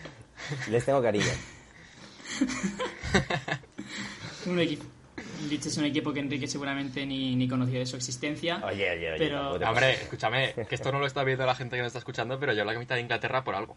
Les 0.70 0.84
tengo 0.84 1.02
cariño. 1.02 1.24
un 4.46 4.60
equipo. 4.60 4.84
Leeds 5.48 5.66
es 5.66 5.76
un 5.76 5.84
equipo 5.84 6.12
que 6.12 6.20
Enrique 6.20 6.46
seguramente 6.46 7.04
ni, 7.06 7.36
ni 7.36 7.48
conocía 7.48 7.78
de 7.80 7.86
su 7.86 7.96
existencia. 7.96 8.56
Oye, 8.64 8.90
oye, 8.90 9.10
oye. 9.12 9.18
Pero- 9.18 9.52
Hombre, 9.54 9.92
escúchame, 9.94 10.54
que 10.68 10.74
esto 10.74 10.92
no 10.92 10.98
lo 10.98 11.06
está 11.06 11.24
viendo 11.24 11.44
la 11.46 11.54
gente 11.54 11.76
que 11.76 11.82
nos 11.82 11.88
está 11.88 11.98
escuchando, 11.98 12.38
pero 12.38 12.52
yo 12.54 12.64
la 12.64 12.72
camiseta 12.72 12.94
de 12.94 13.00
Inglaterra 13.02 13.44
por 13.44 13.54
algo. 13.54 13.76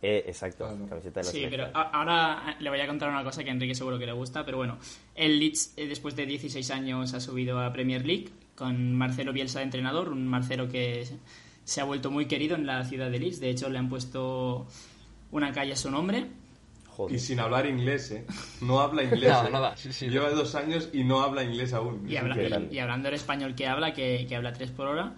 Eh, 0.00 0.24
exacto, 0.28 0.64
camiseta 0.88 1.20
de 1.20 1.24
los 1.26 1.32
Sí, 1.32 1.46
pero 1.50 1.68
ahora 1.74 2.56
le 2.60 2.70
voy 2.70 2.80
a 2.80 2.86
contar 2.86 3.08
una 3.10 3.24
cosa 3.24 3.42
que 3.42 3.50
a 3.50 3.52
Enrique 3.52 3.74
seguro 3.74 3.98
que 3.98 4.06
le 4.06 4.12
gusta, 4.12 4.44
pero 4.44 4.56
bueno, 4.58 4.78
el 5.16 5.40
Leeds 5.40 5.74
eh, 5.76 5.86
después 5.88 6.14
de 6.14 6.24
16 6.26 6.70
años 6.70 7.14
ha 7.14 7.20
subido 7.20 7.58
a 7.60 7.72
Premier 7.72 8.06
League 8.06 8.28
con 8.54 8.94
Marcelo 8.94 9.32
Bielsa 9.32 9.58
de 9.58 9.64
entrenador, 9.64 10.08
un 10.10 10.26
Marcelo 10.26 10.68
que 10.68 11.04
se 11.64 11.80
ha 11.80 11.84
vuelto 11.84 12.10
muy 12.12 12.26
querido 12.26 12.54
en 12.56 12.64
la 12.66 12.84
ciudad 12.84 13.10
de 13.10 13.18
Leeds, 13.18 13.40
de 13.40 13.50
hecho 13.50 13.68
le 13.68 13.78
han 13.78 13.88
puesto 13.88 14.66
una 15.32 15.52
calle 15.52 15.72
a 15.72 15.76
su 15.76 15.90
nombre. 15.90 16.26
Y 17.10 17.18
sin 17.20 17.38
hablar 17.38 17.64
inglés, 17.66 18.10
¿eh? 18.10 18.24
No 18.60 18.80
habla 18.80 19.02
inglés. 19.04 19.30
¿eh? 19.46 19.50
nada, 19.52 19.76
sí, 19.76 19.92
sí. 19.92 20.08
Lleva 20.08 20.30
dos 20.30 20.54
años 20.56 20.88
y 20.92 21.04
no 21.04 21.20
habla 21.22 21.44
inglés 21.44 21.72
aún. 21.72 22.04
Y, 22.10 22.16
habla- 22.16 22.34
Qué 22.34 22.42
y- 22.44 22.48
grande. 22.48 22.74
y 22.74 22.78
hablando 22.80 23.08
el 23.08 23.14
español 23.14 23.54
que 23.54 23.66
habla, 23.68 23.92
que, 23.92 24.26
que 24.28 24.34
habla 24.34 24.52
tres 24.52 24.70
por 24.72 24.88
hora. 24.88 25.14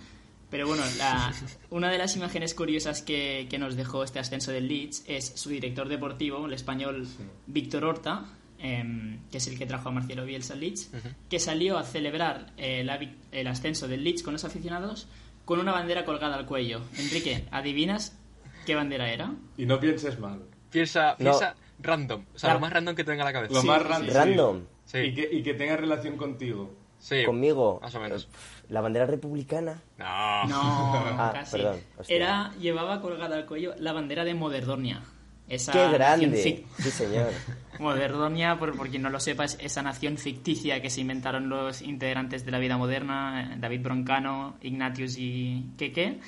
Pero 0.51 0.67
bueno, 0.67 0.83
la- 0.99 1.33
una 1.71 1.91
de 1.91 1.99
las 1.99 2.17
imágenes 2.17 2.55
curiosas 2.55 3.03
que, 3.03 3.47
que 3.49 3.59
nos 3.59 3.77
dejó 3.77 4.03
este 4.03 4.19
ascenso 4.19 4.51
del 4.51 4.67
Leeds 4.69 5.05
es 5.07 5.33
su 5.37 5.49
director 5.51 5.89
deportivo, 5.89 6.45
el 6.47 6.53
español 6.53 7.07
Víctor 7.47 7.85
Horta, 7.85 8.25
em, 8.59 9.21
que 9.31 9.39
es 9.39 9.47
el 9.47 9.57
que 9.59 9.67
trajo 9.67 9.89
a 9.89 9.93
Marcelo 9.93 10.25
Bielsa 10.25 10.55
al 10.55 10.61
Leeds, 10.61 10.91
que 11.29 11.39
salió 11.39 11.79
a 11.79 11.85
celebrar 11.85 12.53
eh, 12.57 12.83
la 12.85 12.99
el 13.33 13.47
ascenso 13.47 13.87
del 13.89 14.03
Leeds 14.05 14.23
con 14.23 14.33
los 14.33 14.45
aficionados 14.45 15.07
con 15.45 15.59
una 15.61 15.73
bandera 15.73 16.05
colgada 16.05 16.37
al 16.37 16.47
cuello. 16.47 16.81
Enrique, 16.99 17.45
¿adivinas 17.51 18.17
qué 18.67 18.75
bandera 18.75 19.11
era? 19.11 19.33
Y 19.57 19.67
no 19.67 19.81
pienses 19.81 20.19
mal. 20.19 20.43
Piensa, 20.71 21.13
No. 21.13 21.17
piensa 21.31 21.55
random. 21.81 22.25
O 22.35 22.39
sea, 22.39 22.55
lo 22.55 22.61
más 22.61 22.73
random 22.73 22.95
que 22.95 23.03
te 23.05 23.11
venga 23.13 23.23
a 23.23 23.27
la 23.27 23.33
cabeza. 23.33 23.55
Lo 23.55 23.61
Sí, 23.63 23.67
más 23.67 23.83
sí, 23.83 23.89
ran- 23.89 24.05
sí. 24.05 24.11
Random. 24.11 24.61
Sí. 24.85 24.99
Y, 24.99 25.15
que, 25.15 25.29
y 25.33 25.43
que 25.43 25.55
tenga 25.55 25.77
relación 25.77 26.17
contigo. 26.17 26.75
Sí, 26.99 27.25
Conmigo. 27.25 27.79
Más 27.81 27.95
o 27.95 28.01
menos. 28.01 28.29
La 28.71 28.81
bandera 28.81 29.05
republicana. 29.07 29.83
No. 29.99 30.47
No, 30.47 30.95
Ah, 31.19 31.33
casi. 31.35 31.59
perdón, 31.59 31.81
hostia. 31.99 32.17
Era, 32.17 32.53
llevaba 32.59 33.01
colgada 33.03 33.37
al 33.37 33.45
cuello 33.47 33.75
la 33.79 33.93
bandera 33.93 34.25
de 34.25 34.33
Moderdonia. 34.35 35.03
Esa 35.49 35.73
¡Qué 35.73 35.79
nación 35.79 35.93
grande! 36.31 36.45
fic- 36.45 36.83
Sí, 36.83 36.91
señor. 36.91 37.31
Moderdonia, 37.81 38.59
por, 38.59 38.77
por 38.77 38.89
quien 38.89 39.03
no 39.03 39.11
lo 39.11 39.19
sepa, 39.21 39.45
es 39.45 39.59
esa 39.61 39.83
nación 39.83 40.17
ficticia 40.19 40.81
que 40.81 40.91
se 40.91 41.01
inventaron 41.01 41.49
los 41.49 41.83
integrantes 41.83 42.45
de 42.45 42.51
la 42.53 42.59
vida 42.59 42.77
moderna, 42.79 43.51
eh, 43.55 43.57
David 43.59 43.83
Broncano, 43.83 44.57
Ignatius 44.63 45.17
y 45.19 45.71
Keke. 45.77 46.21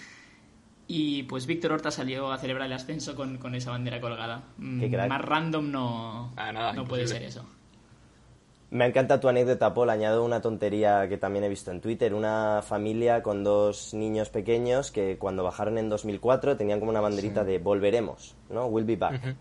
Y 0.88 1.22
pues 1.24 1.46
Víctor 1.46 1.72
Horta 1.72 1.90
salió 1.90 2.32
a 2.32 2.38
celebrar 2.38 2.66
el 2.66 2.72
ascenso 2.72 3.14
con, 3.14 3.38
con 3.38 3.54
esa 3.54 3.70
bandera 3.70 4.00
colgada. 4.00 4.42
Mm, 4.58 4.80
Qué 4.80 4.90
crack. 4.90 5.08
Más 5.08 5.20
random 5.22 5.70
no, 5.70 6.32
Ah, 6.36 6.50
nada, 6.52 6.72
no 6.72 6.84
puede 6.84 7.06
ser 7.06 7.22
eso. 7.22 7.46
Me 8.72 8.86
encanta 8.86 9.20
tu 9.20 9.28
anécdota, 9.28 9.74
Paul. 9.74 9.90
Añado 9.90 10.24
una 10.24 10.40
tontería 10.40 11.06
que 11.06 11.18
también 11.18 11.44
he 11.44 11.48
visto 11.50 11.70
en 11.70 11.82
Twitter. 11.82 12.14
Una 12.14 12.62
familia 12.66 13.22
con 13.22 13.44
dos 13.44 13.92
niños 13.92 14.30
pequeños 14.30 14.90
que 14.90 15.18
cuando 15.18 15.44
bajaron 15.44 15.76
en 15.76 15.90
2004 15.90 16.56
tenían 16.56 16.78
como 16.80 16.90
una 16.90 17.02
banderita 17.02 17.44
de 17.44 17.58
volveremos, 17.58 18.34
¿no? 18.48 18.64
We'll 18.66 18.86
be 18.86 18.96
back. 18.96 19.36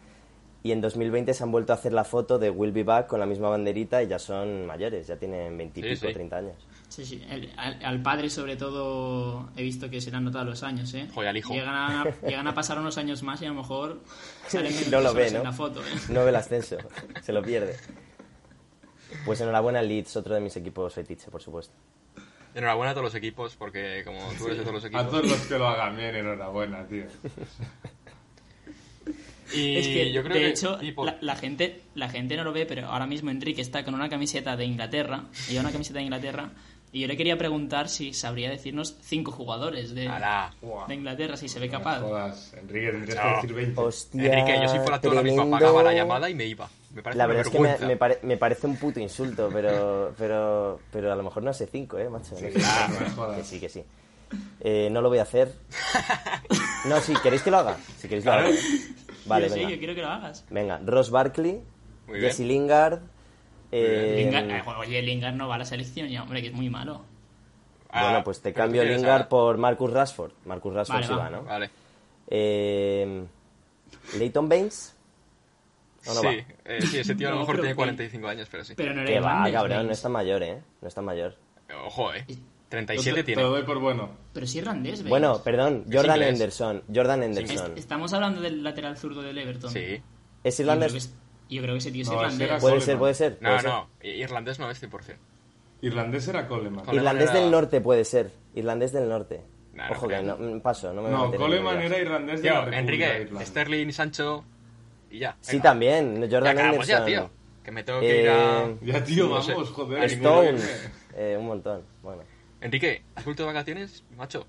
Y 0.63 0.74
en 0.74 0.82
2020 0.82 1.34
se 1.34 1.44
han 1.44 1.52
vuelto 1.52 1.72
a 1.72 1.76
hacer 1.78 1.94
la 1.94 2.04
foto 2.04 2.38
de 2.39 2.50
We'll 2.50 2.74
be 2.74 2.84
back 2.84 3.08
con 3.08 3.22
la 3.22 3.26
misma 3.26 3.48
banderita 3.48 4.04
y 4.04 4.08
ya 4.08 4.20
son 4.20 4.65
mayores, 4.67 5.08
ya 5.08 5.15
tienen 5.15 5.58
20 5.58 5.80
y 5.80 5.84
Sí, 5.84 5.89
pico, 5.96 6.08
sí. 6.08 6.13
30 6.13 6.36
años. 6.38 6.56
Sí, 6.89 7.06
sí. 7.06 7.24
El- 7.30 7.50
al, 7.58 7.84
al 7.86 8.02
padre, 8.04 8.30
sobre 8.30 8.58
todo, 8.58 9.50
he 9.56 9.63
visto 9.63 9.89
que 9.89 10.02
se 10.02 10.12
le 10.12 10.17
han 10.17 10.26
notado 10.26 10.44
los 10.44 10.62
años, 10.62 10.94
¿eh? 10.94 11.08
Joder, 11.15 11.30
al 11.30 11.38
hijo. 11.38 11.54
Llegan 11.54 11.74
a, 11.74 12.04
llegan 12.28 12.48
a 12.48 12.54
pasar 12.54 12.78
unos 12.78 12.98
años 12.98 13.24
más 13.24 13.41
y 13.41 13.46
a 13.46 13.48
lo 13.48 13.56
mejor 13.56 14.02
salen 14.48 14.74
menos 14.76 14.91
No 14.91 15.00
lo 15.00 15.13
ve, 15.13 15.32
¿no? 15.32 15.38
en 15.38 15.44
la 15.46 15.54
foto, 15.54 15.80
¿eh? 15.80 15.84
No 16.10 16.24
ve 16.26 16.30
el 16.30 16.36
ascenso, 16.36 16.76
se 17.24 17.32
lo 17.32 17.41
pierde. 17.41 17.78
Pues 19.26 19.39
enhorabuena 19.41 19.82
Leeds, 19.82 20.15
otro 20.17 20.36
de 20.36 20.41
mis 20.41 20.56
equipos 20.58 20.93
fetiche, 20.93 21.30
por 21.30 21.41
supuesto. 21.41 21.74
Enhorabuena 22.54 22.91
a 22.91 22.93
todos 22.93 23.06
los 23.06 23.15
equipos, 23.15 23.56
porque 23.56 24.04
como 24.06 24.19
tú 24.38 24.45
eres 24.47 24.58
de 24.58 24.63
todos 24.63 24.76
los 24.76 24.84
A 24.84 24.88
equipos. 24.88 25.10
todos 25.10 25.26
los 25.30 25.39
que 25.47 25.58
lo 25.58 25.67
hagan 25.67 25.95
bien, 25.95 26.15
enhorabuena, 26.15 26.86
tío. 26.88 27.06
Y 29.54 29.76
Es 29.76 29.88
que, 29.88 30.12
yo 30.13 30.24
creo 30.24 30.34
de 30.36 30.39
que. 30.43 30.50
hecho, 30.50 30.80
la, 31.04 31.17
la 31.19 31.36
gente, 31.36 31.82
la 31.95 32.08
gente 32.08 32.38
no 32.38 32.45
lo 32.45 32.54
ve, 32.54 32.65
pero 32.65 32.88
ahora 32.88 33.06
mismo 33.06 33.32
Enrique 33.32 33.62
está 33.62 33.84
con 33.84 33.93
una 33.93 34.08
camiseta 34.08 34.56
de 34.56 34.63
Inglaterra, 34.63 35.26
y 35.50 35.58
una 35.58 35.74
camiseta 35.74 36.00
de 36.00 36.06
Inglaterra, 36.06 36.52
y 36.93 37.02
yo 37.02 37.08
le 37.08 37.17
quería 37.17 37.38
preguntar 37.38 37.89
si 37.89 38.13
sabría 38.13 38.50
decirnos 38.50 38.95
cinco 39.02 39.32
jugadores 39.34 39.93
de, 39.93 40.10
Inglaterra, 40.89 41.36
si 41.36 41.50
se 41.50 41.60
ve 41.60 41.67
No 41.67 41.80
capaz. 41.80 42.00
jodas, 42.00 42.54
Enrique, 42.54 42.91
tendrías 42.91 43.17
No. 43.17 43.24
que 43.24 43.36
decir 43.36 43.54
20. 43.54 43.82
Hostia, 43.82 44.24
Enrique, 44.39 44.60
yo 44.62 44.69
si 44.69 44.78
fuera 44.80 45.02
tú 45.02 45.10
ahora 45.10 45.21
mismo 45.24 45.41
apagaba 45.41 45.84
la 45.84 45.93
llamada 45.93 46.30
y 46.30 46.34
me 46.36 46.45
iba. 46.45 46.69
Me 46.93 47.01
parece 47.01 47.17
La 47.17 47.27
verdad 47.27 47.45
es 47.45 47.49
que 47.51 47.60
me, 47.60 47.63
vergüenza. 47.69 47.88
me 47.88 47.97
pare- 47.97 48.19
me 48.23 48.38
parece 48.38 48.67
un 48.67 48.75
puto 48.77 48.99
insulto, 48.99 49.49
pero, 49.51 50.13
pero, 50.17 50.80
pero 50.91 51.12
a 51.12 51.15
lo 51.15 51.23
mejor 51.23 51.43
no 51.43 51.54
sé 51.54 51.67
cinco, 51.67 51.97
¿eh, 51.97 52.10
macho? 52.10 52.32
No 52.34 52.38
sé. 52.39 52.54
Ah, 52.65 52.89
no 53.17 53.36
que 53.36 53.43
sí, 53.43 53.60
que 53.60 53.69
sí. 53.69 53.84
Eh, 54.60 54.89
no 54.91 55.01
lo 55.01 55.10
voy 55.10 55.19
a 55.19 55.23
hacer. 55.23 55.54
No, 56.88 56.99
si 56.99 57.13
queréis 57.15 57.41
que 57.43 57.51
lo 57.51 57.58
haga. 57.58 57.77
Si 57.97 58.08
queréis 58.08 58.25
lo 58.25 58.34
hago. 58.34 58.49
Vale, 59.25 59.47
yo 59.47 59.54
sí, 59.54 59.60
venga. 59.60 59.71
yo 59.71 59.77
quiero 59.77 59.95
que 59.95 60.01
lo 60.01 60.08
hagas. 60.10 60.45
Venga, 60.49 60.80
Ross 60.86 61.12
Barkley, 61.12 61.62
Muy 62.08 62.19
bien. 62.19 62.30
Jesse 62.32 62.39
Lingard. 62.45 62.99
eh, 63.71 64.15
Lingard, 64.17 64.49
eh, 64.49 64.63
oye, 64.80 65.01
Lingard 65.01 65.36
no 65.36 65.47
va 65.47 65.56
a 65.56 65.60
la 65.60 65.65
selección 65.65 66.08
ya, 66.10 66.23
hombre, 66.23 66.41
que 66.41 66.47
es 66.47 66.54
muy 66.54 66.69
malo. 66.69 67.04
Ah, 67.89 68.04
bueno, 68.06 68.23
pues 68.23 68.41
te 68.41 68.54
cambio 68.54 68.84
Lingard 68.84 69.27
por 69.27 69.58
Marcus 69.58 69.91
Rashford. 69.91 70.32
Marcus 70.45 70.73
Rashford 70.73 70.95
Vale, 70.95 71.08
sí 71.08 71.13
va. 71.13 71.19
va, 71.19 71.30
¿no? 71.30 71.43
Vale. 71.43 71.69
Eh, 72.27 73.23
Leighton 74.17 74.47
Baines. 74.49 74.95
¿O 76.08 76.14
no 76.14 76.22
sí, 76.22 76.26
va? 76.28 76.34
eh, 76.66 76.82
sí, 76.82 76.98
ese 77.00 77.16
tío 77.16 77.28
a 77.28 77.32
lo 77.32 77.36
No, 77.38 77.42
mejor 77.42 77.56
tiene 77.58 77.70
que- 77.70 77.76
45 77.76 78.28
años, 78.28 78.48
pero 78.52 78.64
sí. 78.64 78.74
Pero 78.76 78.94
no 78.94 79.02
era 79.02 79.10
Que 79.12 79.20
va, 79.20 79.52
cabrón, 79.52 79.86
no 79.88 79.92
está 79.94 80.10
mayor, 80.10 80.44
¿eh? 80.44 80.62
No 80.82 80.88
está 80.88 81.02
mayor. 81.02 81.36
Ojo, 81.86 82.14
eh. 82.14 82.26
Te, 82.28 82.36
37 82.70 83.16
te 83.18 83.24
tiene. 83.24 83.42
lo 83.42 83.50
doy 83.50 83.64
por 83.64 83.80
bueno. 83.80 84.10
Pero 84.34 84.48
sí 84.48 84.60
irlandés, 84.60 85.00
Baines. 85.00 85.10
Bueno, 85.10 85.42
perdón, 85.44 85.86
Jordan. 85.92 86.22
Henderson. 86.24 86.84
Jordan 86.94 87.24
Es- 87.24 87.38
Henderson. 87.38 87.74
estamos 87.78 88.14
hablando 88.14 88.40
del 88.42 88.64
lateral 88.64 88.98
zurdo 88.98 89.22
del 89.22 89.38
Everton. 89.38 89.70
Sí. 89.72 90.02
¿Es 90.44 90.58
Yo 90.58 90.64
creo, 90.64 90.80
que 90.80 90.86
irlandés? 90.86 91.16
yo 91.50 91.62
creo 91.62 91.74
que 91.74 91.78
ese 91.80 91.92
tío 91.92 92.02
es 92.04 92.08
No, 92.10 92.14
irlandés. 92.16 92.62
Puede 92.62 92.82
ser, 92.82 92.98
puede 92.98 93.14
ser. 93.14 93.38
No, 93.42 93.50
puede 93.50 93.62
ser. 93.62 93.70
no. 93.70 93.90
Irlandés 94.02 94.60
no 94.60 94.72
es 94.72 94.80
100%. 94.82 95.16
Irlandés 95.82 96.28
era 96.28 96.48
Coleman. 96.48 96.86
Coleman 96.86 96.96
Irlandés 96.96 97.30
era- 97.32 97.40
del 97.42 97.52
norte 97.52 97.82
puede 97.82 98.06
ser. 98.06 98.32
Irlandés 98.56 98.92
del 98.94 99.10
norte. 99.10 99.42
Nah, 99.74 99.88
no 99.88 99.94
Ojo 99.96 100.08
que 100.08 100.22
no, 100.22 100.38
mm, 100.38 100.62
paso, 100.62 100.94
no 100.94 101.02
me 101.02 101.10
voy 101.10 101.18
a 101.18 101.24
No, 101.26 101.32
Coleman 101.36 101.82
era 101.82 101.98
irlandés 101.98 102.42
de 102.42 102.50
la 102.50 102.66
República 102.66 103.18
Enrique. 103.18 103.46
Sterling, 103.46 103.92
Sancho 103.92 104.44
y 105.12 105.19
ya. 105.19 105.36
Sí, 105.41 105.54
Venga. 105.54 105.63
también. 105.63 106.28
Jordan 106.32 106.56
Ya 106.58 106.65
Henderson. 106.65 106.88
ya, 106.88 107.06
tío. 107.06 107.30
Que 107.63 107.71
me 107.71 107.84
tengo 107.84 108.00
que 108.00 108.21
ir 108.24 108.30
a... 108.30 108.63
Eh, 108.65 108.78
Ya, 108.82 109.04
tío, 109.04 109.30
No 109.30 109.41
sé. 109.41 109.54
vamos, 109.54 109.69
joder. 109.69 110.02
A 110.02 110.06
Stones. 110.06 110.91
Eh, 111.15 111.36
un 111.39 111.45
montón. 111.45 111.84
Bueno. 112.02 112.24
Enrique, 112.62 113.04
¿has 113.15 113.24
vuelto 113.26 113.43
de 113.43 113.47
vacaciones, 113.47 114.04
macho? 114.17 114.47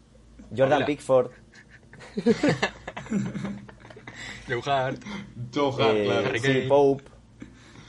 Jordan 0.50 0.78
Hola. 0.78 0.86
Pickford. 0.86 1.30
Joe 4.48 4.62
Hart. 4.66 5.02
Joe 5.54 5.72
Hart, 5.72 5.96
eh, 5.96 6.04
claro. 6.04 6.26
Harry 6.28 6.38
sí, 6.40 6.46
Kane. 6.48 6.60
Pope. 6.68 7.04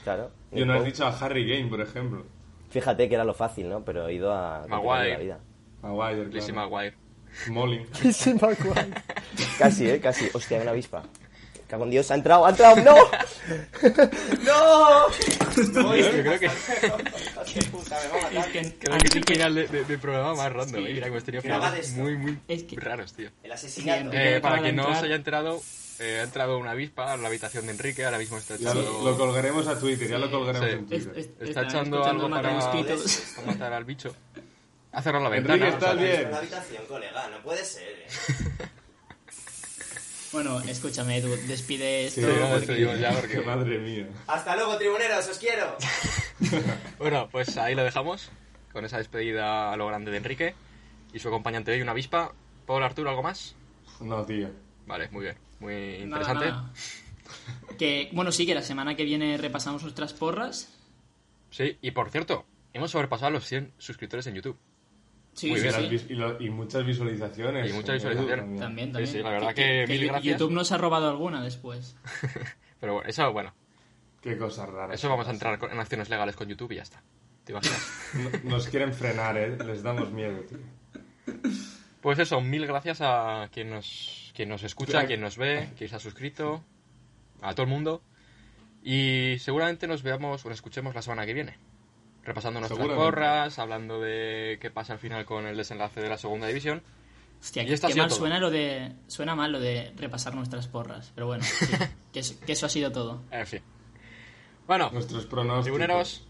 Claro. 0.04 0.30
Yo 0.52 0.66
no 0.66 0.72
has 0.72 0.78
Pope. 0.80 0.90
dicho 0.90 1.04
a 1.06 1.18
Harry 1.18 1.48
Kane, 1.48 1.68
por 1.68 1.80
ejemplo. 1.80 2.24
Fíjate 2.70 3.08
que 3.08 3.14
era 3.14 3.24
lo 3.24 3.34
fácil, 3.34 3.68
¿no? 3.68 3.84
Pero 3.84 4.08
he 4.08 4.14
ido 4.14 4.32
a... 4.32 4.66
Maguire. 4.68 5.10
la 5.10 5.18
vida. 5.18 5.38
Maguire, 5.82 6.26
Lizzie 6.26 6.52
claro. 6.52 6.70
Maguire. 6.70 6.96
Smalling. 7.44 7.86
Casi, 9.58 9.88
¿eh? 9.90 10.00
Casi. 10.00 10.28
Hostia, 10.32 10.60
una 10.60 10.70
avispa. 10.70 11.02
Cago 11.74 11.84
en 11.84 11.90
Dios, 11.90 12.08
ha 12.12 12.14
entrado, 12.14 12.46
ha 12.46 12.50
entrado. 12.50 12.76
¡No! 12.76 12.94
¡No! 14.44 15.08
Yo 15.96 16.10
creo 16.10 16.38
que, 16.38 16.46
Es 16.46 16.52
que 18.46 18.74
creo 18.78 18.98
que 18.98 19.06
es 19.08 19.16
el 19.16 19.24
final 19.24 19.54
de, 19.56 19.66
de- 19.66 19.84
del 19.84 19.98
programa 19.98 20.34
más 20.34 20.52
random. 20.52 20.86
eh. 20.86 20.92
Mira, 20.92 21.02
que 21.06 21.08
hemos 21.10 21.24
tenido 21.24 21.42
finales 21.42 21.88
esto. 21.88 22.00
muy, 22.00 22.16
muy 22.16 22.38
Es 22.46 22.62
que- 22.62 22.76
raros, 22.76 23.12
tío. 23.12 23.28
El 23.42 23.50
asesinato. 23.50 24.00
Enrique. 24.02 24.36
Eh, 24.36 24.40
para 24.40 24.60
quien 24.60 24.76
no 24.76 24.82
entrar. 24.82 25.00
se 25.00 25.06
haya 25.06 25.16
enterado, 25.16 25.60
eh, 25.98 26.18
ha 26.20 26.22
entrado 26.22 26.58
una 26.58 26.70
avispa 26.70 27.12
en 27.14 27.22
la 27.22 27.28
habitación 27.28 27.66
de 27.66 27.72
Enrique. 27.72 28.04
Ahora 28.04 28.18
mismo 28.18 28.38
está 28.38 28.54
Ya 28.56 28.70
echando, 28.70 28.82
lo, 29.02 29.10
lo 29.10 29.18
colgaremos 29.18 29.66
a 29.66 29.76
Twitter, 29.80 30.08
ya 30.08 30.18
lo 30.18 30.30
colgaremos 30.30 30.68
Sí. 30.68 30.74
en 30.76 30.86
Twitter. 30.86 31.12
es- 31.18 31.48
está 31.48 31.62
echando 31.62 32.04
algo 32.04 32.30
para, 32.30 32.52
matar 33.46 33.72
al 33.72 33.84
bicho. 33.84 34.14
Ha 34.92 35.02
cerrado 35.02 35.28
la 35.28 35.36
Enrique, 35.36 35.58
ventana. 35.58 35.74
¿estás 35.74 35.98
bien? 35.98 36.30
la 36.30 36.38
habitación, 36.38 36.86
colega, 36.86 37.28
no 37.28 37.42
puede 37.42 37.64
ser. 37.64 37.82
¿eh? 37.82 38.06
Bueno, 40.34 40.60
escúchame, 40.60 41.16
Edu, 41.18 41.30
despide 41.46 42.06
esto. 42.06 42.20
Sí, 42.20 42.26
ya 42.26 42.32
porque- 42.42 42.58
despedimos 42.58 42.98
ya, 42.98 43.10
porque- 43.12 43.28
Que 43.34 43.40
madre 43.40 43.78
mía. 43.78 44.08
Hasta 44.26 44.54
luego, 44.56 44.76
tribuneros, 44.76 45.28
os 45.28 45.38
quiero. 45.38 45.76
Bueno, 46.98 47.28
pues 47.30 47.56
ahí 47.56 47.74
lo 47.74 47.84
dejamos. 47.84 48.30
Con 48.72 48.84
esa 48.84 48.98
despedida 48.98 49.72
a 49.72 49.76
lo 49.76 49.86
grande 49.86 50.10
de 50.10 50.16
Enrique. 50.18 50.54
Y 51.12 51.20
su 51.20 51.28
acompañante 51.28 51.70
hoy, 51.72 51.80
una 51.80 51.92
avispa. 51.92 52.32
Pablo 52.66 52.84
Arturo, 52.84 53.08
¿algo 53.10 53.22
más? 53.22 53.54
No, 54.00 54.24
tío. 54.26 54.50
Vale, 54.86 55.08
muy 55.10 55.22
bien. 55.22 55.36
Muy 55.60 55.72
Nada, 55.72 56.02
interesante. 56.04 56.46
nada. 56.46 56.72
Que, 57.78 58.10
bueno, 58.12 58.32
sí, 58.32 58.44
que 58.46 58.54
la 58.54 58.62
semana 58.62 58.96
que 58.96 59.04
viene 59.04 59.36
repasamos 59.38 59.82
nuestras 59.82 60.12
porras. 60.12 60.76
Sí, 61.50 61.78
y 61.80 61.92
por 61.92 62.10
cierto, 62.10 62.44
hemos 62.72 62.90
sobrepasado 62.90 63.30
los 63.30 63.46
100 63.46 63.72
suscriptores 63.78 64.26
en 64.26 64.34
YouTube. 64.34 64.58
Sí, 65.34 65.50
Muy 65.50 65.58
sí, 65.60 65.68
bien. 65.68 65.98
Sí. 65.98 66.06
Y, 66.10 66.14
lo- 66.14 66.40
y 66.40 66.48
muchas 66.48 66.86
visualizaciones. 66.86 67.68
Y 67.68 67.72
muchas 67.72 67.94
visualizaciones. 67.96 68.60
También, 68.60 68.92
también. 68.92 69.06
sí, 69.06 69.18
la 69.18 69.30
verdad 69.30 69.48
Que- 69.54 69.84
que 69.84 69.86
mil 69.88 70.02
Yu- 70.02 70.06
gracias. 70.06 70.32
YouTube 70.38 70.52
nos 70.52 70.70
ha 70.72 70.78
robado 70.78 71.08
alguna 71.10 71.42
después. 71.42 71.96
Pero 72.80 72.94
bueno, 72.94 73.08
eso, 73.08 73.32
bueno, 73.32 73.52
Qué 74.20 74.38
cosas 74.38 74.68
raras. 74.68 74.94
eso 74.98 75.08
vamos 75.08 75.26
a 75.28 75.32
entrar 75.32 75.58
en 75.70 75.78
acciones 75.80 76.08
legales 76.08 76.36
con 76.36 76.48
YouTube 76.48 76.70
y 76.72 76.76
ya 76.76 76.82
está. 76.82 77.02
¿Te 77.44 77.52
imaginas? 77.52 78.10
No- 78.14 78.30
Nos 78.50 78.68
quieren 78.68 78.94
frenar, 78.94 79.36
¿eh? 79.36 79.56
Les 79.66 79.82
damos 79.82 80.10
miedo, 80.12 80.38
tío. 80.42 80.58
Pues 82.00 82.18
eso, 82.18 82.40
mil 82.40 82.66
gracias 82.66 82.98
a 83.00 83.48
quien 83.52 83.70
nos, 83.70 84.30
quien 84.36 84.48
nos 84.48 84.62
escucha, 84.62 85.00
a 85.00 85.06
quien 85.06 85.20
nos 85.20 85.36
ve, 85.38 85.70
quien 85.76 85.88
se 85.90 85.96
ha 85.96 85.98
suscrito, 85.98 86.62
a 87.42 87.54
todo 87.54 87.62
el 87.64 87.70
mundo. 87.70 88.02
Y 88.82 89.36
seguramente 89.40 89.86
nos 89.86 90.02
veamos 90.02 90.44
o 90.44 90.48
nos 90.48 90.58
escuchemos 90.58 90.94
la 90.94 91.02
semana 91.02 91.24
que 91.26 91.32
viene. 91.34 91.56
Repasando 92.24 92.60
nuestras 92.60 92.88
porras, 92.88 93.58
hablando 93.58 94.00
de 94.00 94.58
qué 94.60 94.70
pasa 94.70 94.94
al 94.94 94.98
final 94.98 95.24
con 95.26 95.46
el 95.46 95.56
desenlace 95.56 96.00
de 96.00 96.08
la 96.08 96.16
segunda 96.18 96.46
división. 96.46 96.82
Hostia, 97.40 97.62
Y 97.62 97.66
qué, 97.66 97.94
mal 97.96 98.08
todo. 98.08 98.18
suena 98.18 98.38
lo 98.38 98.50
de. 98.50 98.92
Suena 99.06 99.34
mal 99.34 99.52
lo 99.52 99.60
de 99.60 99.92
repasar 99.96 100.34
nuestras 100.34 100.66
porras. 100.66 101.12
Pero 101.14 101.26
bueno, 101.26 101.44
sí, 101.44 101.66
que, 102.12 102.20
eso, 102.20 102.34
que 102.46 102.52
eso 102.52 102.64
ha 102.64 102.70
sido 102.70 102.90
todo. 102.90 103.20
En 103.30 103.46
fin. 103.46 103.60
Bueno, 104.66 104.88
Nuestros 104.92 105.26
pronósticos. 105.26 105.64
tribuneros, 105.64 106.26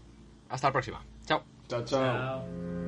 hasta 0.49 0.67
la 0.67 0.71
próxima. 0.73 1.01
Chao. 1.25 1.43
Chao, 1.69 1.85
chao. 1.85 2.01
Chao. 2.01 2.84